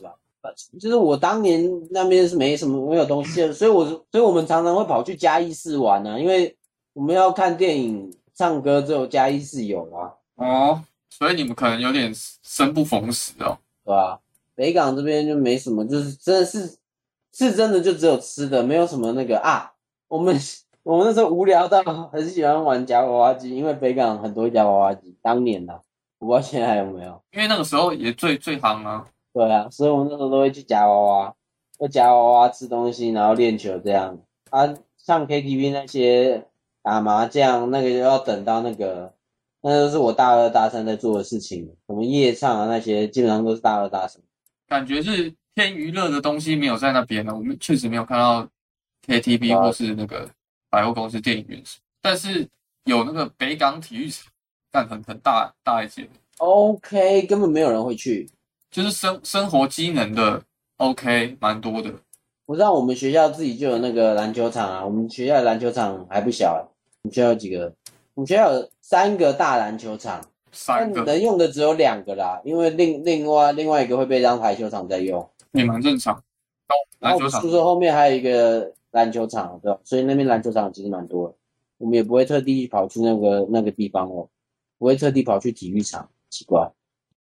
[0.79, 6.57] 就是我当年那边是没什么没有东西的，所以我所以我们常常会跑去嘉义市玩啊，因为
[6.95, 12.12] 我们要看电影、唱歌，只有嘉义市有啊，哦，所以你们可能有点
[12.43, 13.59] 生不逢时哦。
[13.85, 14.20] 对吧？
[14.55, 16.76] 北港这边就没什么，就是真的是
[17.33, 19.72] 是真的就只有吃的，没有什么那个啊。
[20.07, 20.35] 我们
[20.83, 25.81] 我们那时候无聊到很喜欢玩夹娃娃机，因为北港很多夹娃娃机，当年呐、
[26.19, 27.23] 我不知道现在还有没有。
[27.33, 29.07] 因为那个时候也最最夯啊。
[29.33, 31.35] 对啊，所以我们那时候都会去夹娃娃，
[31.79, 34.19] 会夹娃娃吃东西，然后练球这样。
[34.51, 34.66] 啊，
[34.97, 36.45] 像 KTV 那些
[36.83, 39.14] 打麻将，那个就要等到那个
[39.61, 44.21] 那都是我大二大三在做的事情，什么夜唱啊那些，基本上都是大二大三。
[44.66, 47.35] 感觉是偏娱乐的东西没有在那边呢。
[47.35, 48.49] 我们确实没有看到
[49.07, 50.29] KTV 啊或是那个
[50.69, 51.62] 百货公司、电影院，
[52.03, 52.49] 但是
[52.85, 54.31] 有那个北港体育场，
[54.71, 56.09] 干很很大大一截
[56.39, 58.29] ，OK，根本没有人会去。
[58.71, 60.43] 就是生生活机能的
[60.77, 61.91] OK 蛮多的。
[62.47, 66.64] 我知道我们学校自己就有那个篮球场啊，我们学校的篮球场还不小、欸，
[67.03, 67.73] 我们学校有几个？
[68.14, 70.21] 我们学校有三个大篮球场，
[70.53, 75.29] 三个能用的只有两个啦，因为另另外另外一个会被当排球场在用。
[75.53, 76.23] 也蛮正常。
[77.01, 79.79] 篮球场宿舍后面还有一个篮球场，对吧？
[79.85, 81.35] 所以那边篮球场其实蛮多的。
[81.79, 84.29] 我们也不会特地跑去那个那个地方哦，
[84.79, 86.70] 不会特地跑去体育场，奇怪。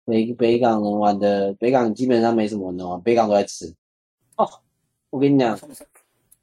[0.07, 3.73] 北北港能玩的，北港基本上没什么能玩，北港都在吃。
[4.37, 4.47] 哦，
[5.11, 5.59] 我跟你讲，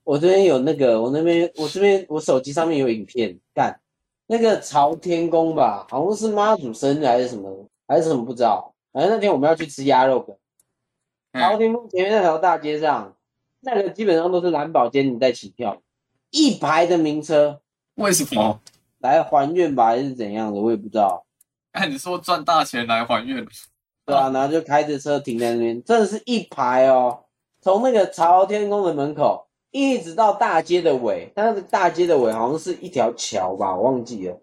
[0.04, 3.80] 我这边有那个，我那边我这边我手机上面有影片，干
[4.26, 8.74] 那个朝天宫吧，好像是妈祖生日还是什么，还是什么不知道。
[8.92, 10.36] 反正那天我们要去吃鸭肉羹。
[11.34, 13.16] 朝嗯，天宫前面那条大街上，
[13.60, 15.82] 那个基本上都是蓝宝坚尼在起跳，
[16.32, 17.62] 一排的名车
[17.96, 18.60] 为什么？
[19.02, 21.26] 来还愿吧，还是怎样的，我也不知道。
[21.72, 23.46] 哎，你说赚大钱来还愿，
[24.06, 27.26] 对啊，然后就开着车停在那边，真的是一排哦，
[27.62, 34.38] 从那个朝天宫的门口一直到大街的尾，但是大街的尾好像是一条桥吧，我忘记了，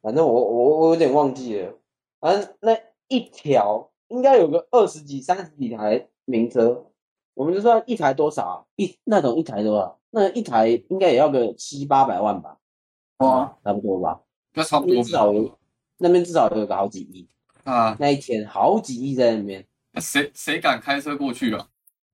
[0.00, 1.74] 反正我我我有点忘记了，
[2.18, 2.76] 反正那
[3.08, 6.86] 一条应该有个二十几、三十几台名车，
[7.34, 8.64] 我们就算一台多少啊？
[8.76, 9.98] 一那种一台多少？
[10.10, 12.56] 那一台应该也要个七八百万吧，
[13.20, 14.20] 哇，差不多吧。
[14.52, 15.58] 那差不多至少有
[15.98, 17.26] 那边至少有个好几亿，
[17.64, 17.96] 啊。
[17.98, 19.64] 那一天好几亿在那边。
[19.92, 21.66] 那谁谁敢开车过去啊？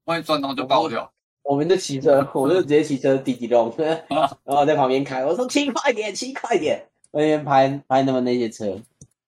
[0.05, 1.13] 万一撞到就爆掉。
[1.43, 8.77] 我们就骑车， 我就直接骑车滴滴咚， 然后在旁边开，我说骑快点，骑快点，那边拍拍他们那些车，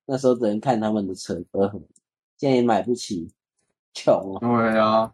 [0.06, 1.70] 那时候只能看他们的车，呃，
[2.36, 3.30] 现在也买不起，
[3.94, 4.40] 穷啊。
[4.40, 5.12] 对啊，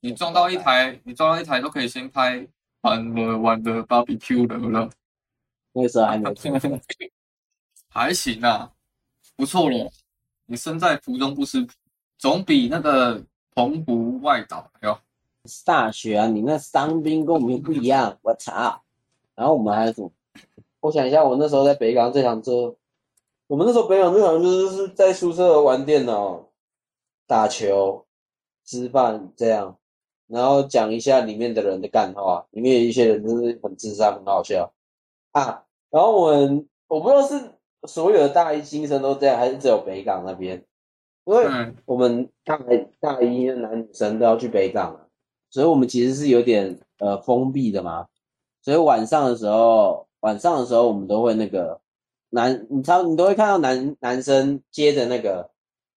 [0.00, 2.44] 你撞到一台，你撞到一台都可以先拍
[2.80, 4.90] 玩了完的 barbecue 了了，
[5.72, 6.34] 那个时候还没有，
[7.88, 8.72] 还行啊，
[9.36, 9.90] 不错了。
[10.46, 11.72] 你身在福中不知福，
[12.18, 13.22] 总比那个
[13.54, 14.98] 澎湖外岛哎呦
[15.46, 18.82] 是大学啊，你那伤兵跟我们又不一样，我操！
[19.34, 20.10] 然后我们还有什么？
[20.80, 22.74] 我想一下，我那时候在北港这场车，
[23.46, 26.48] 我们那时候北港这场就是是在宿舍玩电脑、
[27.26, 28.04] 打球、
[28.64, 29.78] 吃饭这样，
[30.26, 34.72] 然后讲一下里面的人的干话，里面有一些人就是很智障，很好笑
[35.32, 35.64] 啊。
[35.90, 37.52] 然后我们我不知道是
[37.88, 40.64] 所有的大一新生都这样，还是只有北港那边，
[41.24, 42.60] 因为嗯，我们大
[43.00, 45.06] 大一的男女生都要去北港啊，
[45.50, 48.06] 所以我们其实是有点呃封闭的嘛，
[48.62, 51.80] 所以晚上的时候，晚上的时候我们都会那个
[52.28, 55.50] 男，你超你都会看到男男生接着那个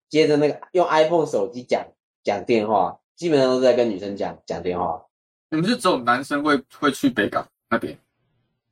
[0.08, 1.84] 接着那个用 iPhone 手机讲
[2.24, 5.04] 讲电话，基本上都是在跟女生讲讲电话，
[5.50, 7.98] 你们是只有男生会会去北港那边？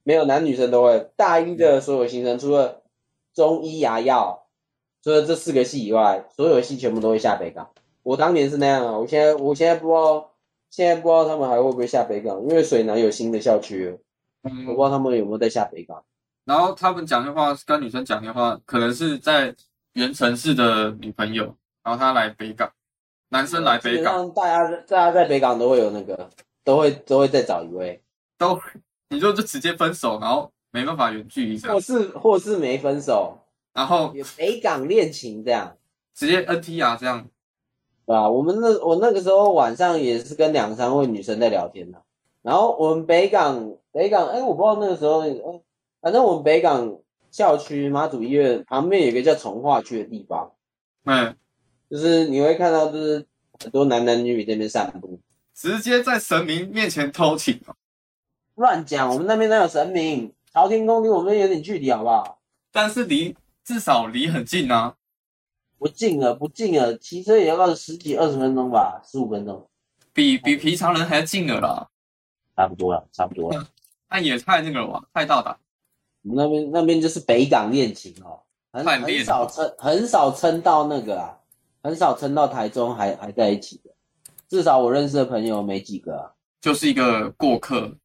[0.03, 1.11] 没有男女生都会。
[1.17, 2.83] 大一的所有新生，除了
[3.35, 4.47] 中医牙药，
[5.03, 7.71] 除了这四个系以外，所有系全部都会下北港。
[8.03, 10.33] 我当年是那样啊，我现在我现在不知道，
[10.71, 13.99] 现在不知道他们还会不会下北港，因为水南有新的校区了，
[14.43, 16.03] 我不嗯知，道他们有没有在下北港。
[16.47, 19.55] 然后他们讲的话跟女生讲电话，可能是在
[19.93, 22.73] 原城市的女朋友，然后他来北港，
[23.29, 26.29] 男生来北港大家大家在北港都会有那个，
[26.65, 28.03] 都会都会再找一位，
[28.39, 28.59] 都，
[29.11, 33.37] 你就就直接分手，然后没办法远距离这样或，是或是没分手，
[33.75, 35.77] 然后有北港恋情这样。
[36.15, 37.27] 直接 NTR 这样，
[38.07, 38.29] 对吧？
[38.29, 42.03] 我们那我那个时候晚上也是跟两三位女生在聊天的，
[42.43, 45.61] 然后我们北港北港，哎，我不知道那个时候，哎，
[46.01, 46.99] 反正我们北港
[47.31, 50.53] 校区妈祖医院旁边有一个叫从化区的地方，
[51.05, 51.35] 嗯，
[51.91, 53.27] 就是你会看到就是
[53.59, 55.19] 很多男男女女在那边散步，
[55.55, 57.75] 直接在神明面前偷情哦，
[58.61, 60.35] 乱讲，我们那边哪有神明？
[60.53, 62.43] 朝天宫离我们有点距离，好不好？
[62.71, 63.35] 但是离
[63.65, 64.97] 至少离很近啊，
[65.79, 69.67] 不近了，不近了，骑车也要个十几二十分钟吧，十五分钟，
[70.13, 71.89] 比比平常人还近了啦，
[72.55, 73.67] 差不多了，差不多了。
[74.11, 75.57] 那也太那个了吧，太大胆，
[76.25, 78.43] 我们那边那边就是北港恋情哦，
[78.73, 81.39] 很很少撑很少撑到那个啊，
[81.83, 83.91] 很少撑到台中还还在一起的，
[84.51, 86.33] 至少我认识的朋友没几个啊。
[86.61, 87.97] 就是一个过客，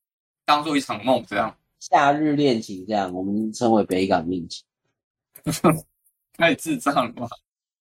[0.46, 4.64] 当做一场梦这样，夏日恋情这样，我们称为北港恋情。
[6.38, 7.28] 太智障了吧？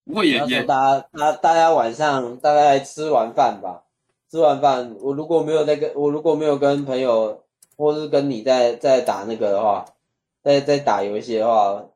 [0.04, 3.84] 不过也也大家大大家晚上大概吃完饭吧，
[4.30, 7.42] 吃完饭我如果没有在跟我如果没有跟朋友
[7.76, 9.84] 或是跟你在在打那个的话，
[10.42, 11.86] 在在打游戏的话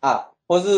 [0.00, 0.68] 啊，或是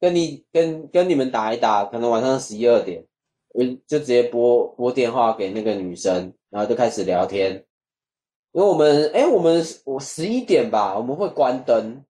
[0.00, 3.04] 跟你跟跟你们打一打，可能晚上十一二点，
[3.52, 7.64] 我就直接拨拨电话给那个女生，然后就开始聊天。
[8.52, 12.02] 因为我们哎，我们我十一点吧，我们会关灯，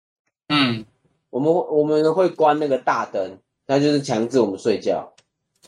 [0.48, 0.84] 嗯，
[1.30, 5.12] 我们我们会关那个大灯，那就是强制我们睡觉。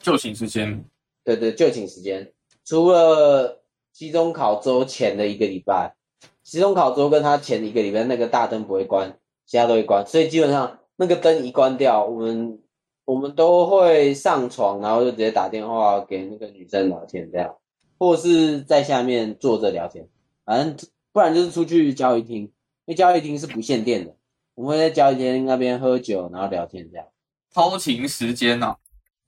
[0.01, 0.85] 就寝时间，
[1.25, 2.33] 对对，就寝时间，
[2.65, 3.61] 除了
[3.93, 5.95] 期中考周前的一个礼拜，
[6.43, 12.61] 期中考周跟他前一个礼拜那个大灯不会关，其他都会关，所以基本上那个灯一关掉，我们
[13.05, 17.57] 我们都会上床，然后就直接打电话给那个女生聊天这样，
[17.99, 20.09] 或是在下面坐着聊天，
[20.45, 22.53] 反正不然就是出去交易厅，因
[22.87, 24.17] 为交易厅是不限电的，
[24.55, 27.07] 我们会在交易厅那边喝酒，然后聊天这样，
[27.53, 28.77] 偷情时间呐、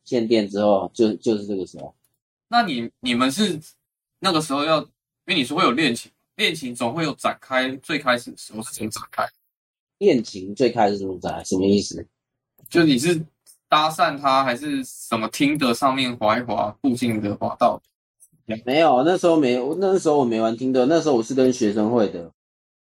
[0.04, 1.94] 限电之后就就是这个时候。
[2.48, 3.58] 那你你们是
[4.18, 4.88] 那个时候要，因
[5.26, 9.26] 为你说会有恋情，恋情总会有展开，最开始的时候是怎么展开？
[9.98, 11.42] 恋情最开始怎么在？
[11.44, 12.06] 什么意思？
[12.68, 13.24] 就你是
[13.68, 17.80] 搭讪他，还是什么听的上面滑一滑，附近的滑道？
[18.64, 22.30] 没有，那时候没，那时候我没玩听的，那时候我是跟学生会的。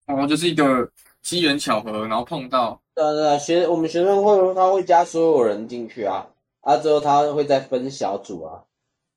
[0.05, 0.89] 然后就是一个
[1.21, 6.27] 机缘巧合，然后碰到，对啊对啊，学我们学生会他会加所有人进去啊，
[6.61, 8.63] 啊之后他会再分小组啊，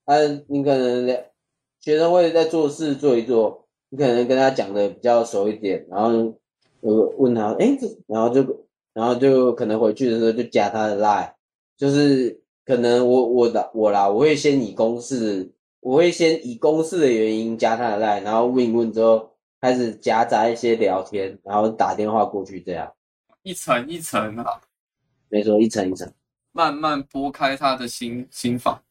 [0.06, 0.16] 啊
[0.46, 1.06] 你可能
[1.80, 6.08] 学生会在做事做一做，你可能跟他讲的比较熟一点，然后
[6.80, 8.42] 呃问他，哎这，然后就
[8.94, 11.32] 然后就可能回去的时候就加他的 line，
[11.76, 15.50] 就是可能我我的我啦，我会先以公式，
[15.80, 22.92] 我会先以公式的原因加他的 line，然后问一问之后开始夹杂一些聊天，然后打电话过去这样。
[23.42, 24.60] 一层一层啊，
[25.28, 26.12] 没错，一层一层。
[26.52, 28.82] 慢慢拨开他的心心房。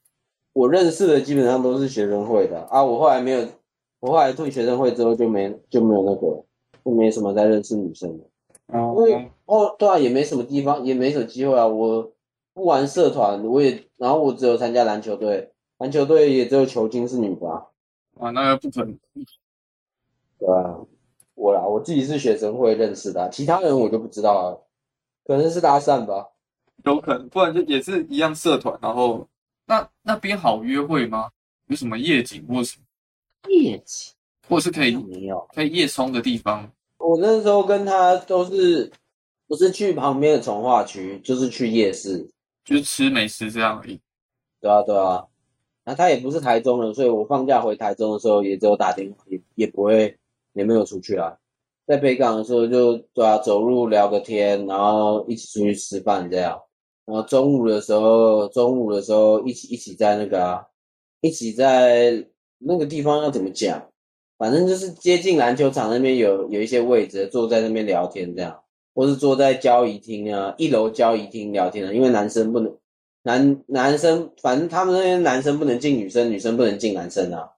[0.54, 3.46] 我认识的基本上都是学生会的啊，我后来没有，
[4.00, 6.44] 我后来退学生会之后就没就没有那个，
[6.84, 8.24] 就没什么再认识女生了。
[8.68, 11.68] 哦因为哦，对啊，也没什么地方，也没什么机会啊。
[11.68, 12.12] 我
[12.54, 17.66] 不玩社团，我也，然后我只有参加篮球队，篮球队也只有球精是女的啊，
[18.20, 18.98] 啊，那个不可能，
[20.40, 20.80] 对啊，
[21.36, 24.68] 我啦，我自己是学生会认识的啊、其他人我就不知道了，
[25.24, 26.30] 可能是搭讪吧。
[26.86, 28.78] 有可能，不然就也是一样社团。
[28.82, 29.28] 然后
[29.66, 31.30] 那那边好约会吗？
[31.68, 34.14] 有什么夜景或什么，夜景
[34.48, 36.72] 或是可以没有，可以夜冲的地方？
[36.98, 38.92] 我那时候跟他都是
[39.48, 42.28] 不是去旁边的从化区，就是去夜市。
[42.64, 44.00] 就是吃美食这样而已。
[44.60, 45.26] 对啊，对啊。
[45.88, 50.18] 那他也不是台中人，所以我放假回台中的时候，也只有打电话，也也不会，
[50.52, 51.38] 也没有出去啊。
[51.86, 56.62] 在北港的时候就对啊，走路聊个天，然后一起出去吃饭这样。
[57.06, 60.66] 然后中午的时候，中午的时候一起一起在那个啊，
[61.22, 62.28] 一起在
[62.58, 63.88] 那个地方要怎么讲？
[64.38, 68.60] 反正就是接近篮球场那边有有一些位置，坐在那边聊天这样，
[68.94, 72.76] 或是坐在交易厅啊，一楼交易厅聊天啊，因为男生不能。
[73.28, 77.50] 男男生，反正他们那边男生不能进女生，女生不能进男生啊。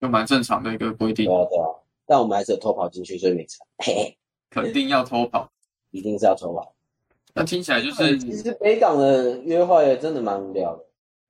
[0.00, 1.66] 就蛮正常的一个规定对，啊，对啊。
[2.04, 3.64] 但我们还是有偷跑进去，所以没差。
[3.78, 4.18] 嘿嘿，
[4.50, 5.48] 肯定要偷跑。
[5.92, 6.74] 一定是要偷跑。
[7.34, 10.84] 那听起来就是，其实北港的约会真的蛮无聊的。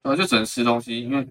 [0.05, 1.29] 呃，就只能吃东西，因为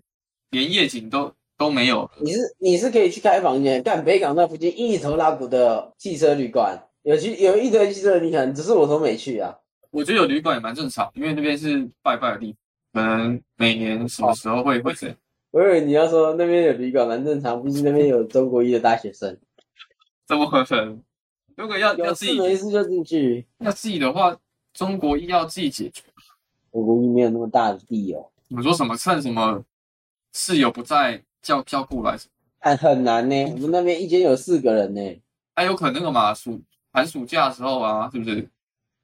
[0.52, 2.12] 连夜景都都没有了。
[2.22, 9.58] 你是你是可以去开房间，但北港那附近一头拉骨的汽车旅馆，有去有一堆汽车旅馆，只是我都没去啊。
[9.92, 12.56] 我觉得有旅馆也蛮正常，因为那边是拜拜的地
[12.94, 15.16] 方，可能每年什么时候会会这样。
[15.52, 19.38] 我以为你要说那边有旅馆蛮正常，毕竟那边有中国一的大学生，
[20.26, 21.04] 怎么可能？
[21.58, 23.46] 如果要要自己没事就进去。
[23.60, 24.36] 要自己的话，
[24.74, 26.02] 中国医要自己解决。
[26.72, 29.62] 中国一没有那么大的地哦，你们说什么趁什么
[30.32, 32.32] 室友不在叫叫过来什么？
[32.60, 33.36] 很很难呢。
[33.56, 35.22] 我们那边一间有四个人呢。
[35.54, 36.62] 还有可能那个嘛，暑
[36.94, 38.48] 寒暑假的时候啊，是不是？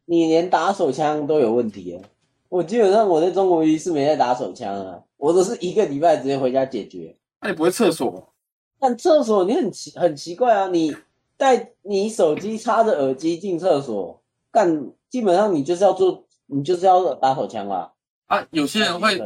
[0.09, 2.01] 你连打手枪都有问题耶！
[2.47, 7.13] 我基本上我在中国一是没在打手枪啊，我都是一个礼拜直接回家解决。
[7.41, 8.33] 那你不会厕所？
[8.79, 10.95] 但厕所你很奇很奇怪啊，你
[11.35, 17.91] 带你手机插着耳机进厕所，干基本上你就是要做，你就是要打手枪啦。
[18.27, 19.17] 啊，有些人会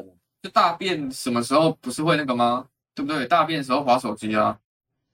[0.42, 2.66] 就大便什么时候不是会那个吗？
[2.96, 3.28] 对不对？
[3.28, 4.58] 大便的时候划手机啊，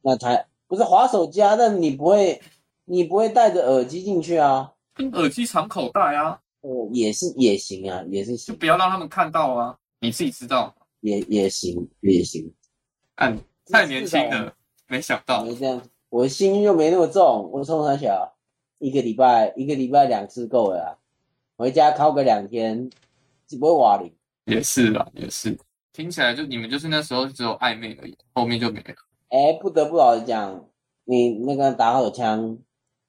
[0.02, 2.42] 那才不是滑手机啊，但你不会
[2.86, 4.72] 你不会带着耳机进去啊？
[4.98, 10.74] 跟耳机藏口袋啊，哦，也是也行啊，也是就，不要让他们看到啊，你自己知道。
[11.02, 12.52] 也也行也行。
[13.18, 13.40] 嗯，
[13.72, 14.52] 太年轻了，
[14.88, 15.80] 没想到没这样，
[16.10, 18.36] 我心又没那么重，我冲他小，
[18.80, 20.98] 一个礼拜一个礼拜两次够了啊，
[21.56, 22.90] 回家靠个两天，
[23.60, 24.12] 不会瓦零。
[24.46, 25.56] 也是啦，也是。
[25.94, 28.96] 听起来就你们就是那时候只有暧昧而已，后面就没了。
[29.30, 30.68] 哎，不得不老实讲，
[31.06, 32.58] 你那个打手枪，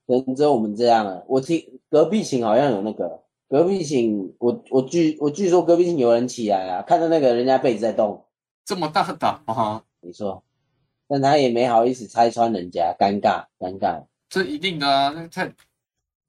[0.07, 1.24] 可能只有我们这样了。
[1.26, 8.26] 我听隔壁寝好像有那个，隔壁寝，我我据我据说隔壁寝有人起来啊，看到那个人家被子在动，
[8.64, 9.82] 这么大胆啊！
[10.01, 10.43] 你说，
[11.09, 14.05] 但他也没好意思拆穿人家，尴尬尴尬。
[14.28, 15.51] 这一定的啊，那太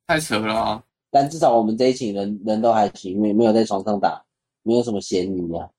[0.08, 0.84] 太扯了啊！
[1.12, 4.24] 但至少我们这一寝人人都还行，没没有在床上打，
[4.64, 5.70] 没有什么嫌疑啊。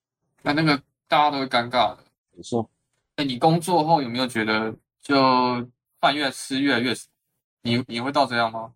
[0.42, 0.76] 那那个
[1.08, 2.04] 大家都会尴尬的。
[2.32, 2.68] 你说，
[3.16, 5.16] 哎，你工作后有没有觉得就
[6.00, 7.08] 饭越吃越来越少？
[7.62, 8.74] 你你会到这样吗？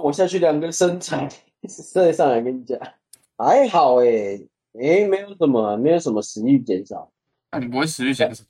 [0.00, 1.28] 要我下去量个身材，
[1.92, 2.78] 再上来跟你讲，
[3.36, 7.10] 还好诶、诶、没有什么，没有什么食欲减少，
[7.50, 8.42] 那你不会食欲减少？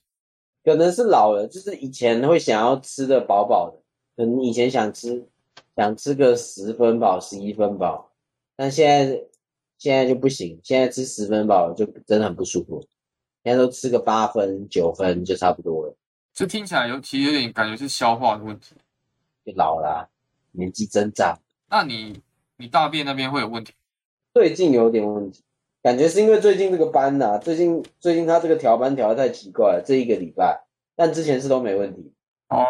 [0.62, 3.82] 可能是老了，就是以前会想要吃的饱饱的，
[4.16, 5.26] 可能以前想吃
[5.74, 8.12] 想吃个十分饱、十一分饱，
[8.54, 9.20] 但现在
[9.78, 12.80] 现在就不行，现在吃十分饱就真的很不舒服，
[13.42, 15.96] 现在都吃个八分、九分就差不多了，
[16.32, 18.76] 这听起来有其实有点感觉是消化的问题。
[19.42, 19.98] 就老了啊、
[20.52, 21.38] 年纪增长。
[21.68, 22.20] 那你
[22.56, 23.72] 你大便那边会有问题？
[24.32, 25.42] 最近有点问题，
[25.82, 30.62] 感觉是因为最近这个班呐、最近最近他这个调班调的太奇怪了，这一个礼拜，
[30.94, 32.12] 但之前是都没问题。
[32.48, 32.64] 哦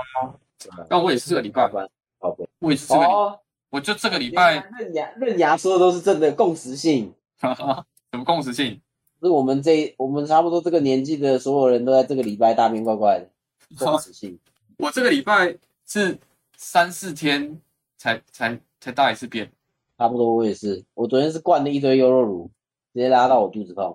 [0.90, 2.46] 那我也是这个礼拜，班，好呗。
[2.58, 8.78] 我也是这个礼，哦，我就这个礼拜，刃牙刃牙说的都是真的共识性，哈哈，什么共识性？
[9.22, 13.30] 是我们这我们差不多这个年纪的所有人都在这个礼拜大便怪怪的，
[13.78, 14.38] 共识性。
[14.76, 15.56] 我这个礼拜
[15.86, 16.18] 是
[16.56, 17.60] 三四天
[18.00, 19.52] 才才才大一次便，
[19.98, 22.50] 差不多我也是，我昨天是灌了一堆优酪乳，
[22.94, 23.94] 直接拉到我肚子痛，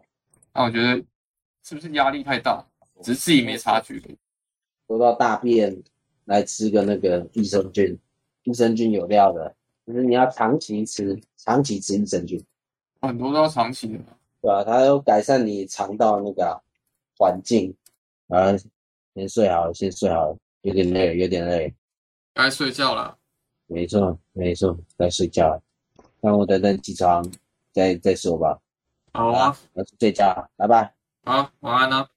[0.53, 1.03] 那我觉得
[1.64, 2.64] 是不是压力太大？
[3.01, 3.99] 只是自己没察觉。
[4.86, 5.76] 说到大便
[6.26, 7.97] 来吃个那个益生菌，
[8.43, 9.56] 益生菌有料的，
[9.88, 12.39] 就是你要长期吃，长期吃益生菌，
[13.01, 13.99] 很多都要长期的。
[14.39, 16.53] 对啊、它有改善你肠道那个啊
[17.18, 17.76] 环境。
[18.28, 18.56] 啊，
[19.16, 21.74] 先睡好了，先睡好了，有点累，有点累。
[22.36, 23.18] 该睡觉了。
[23.68, 25.61] 没错，没错，该睡觉了。
[26.22, 27.26] 那我等等起床
[27.72, 28.59] 再再说吧。
[29.13, 30.93] 好啊，我要去睡觉了，拜拜。
[31.24, 32.14] 好，晚安啊。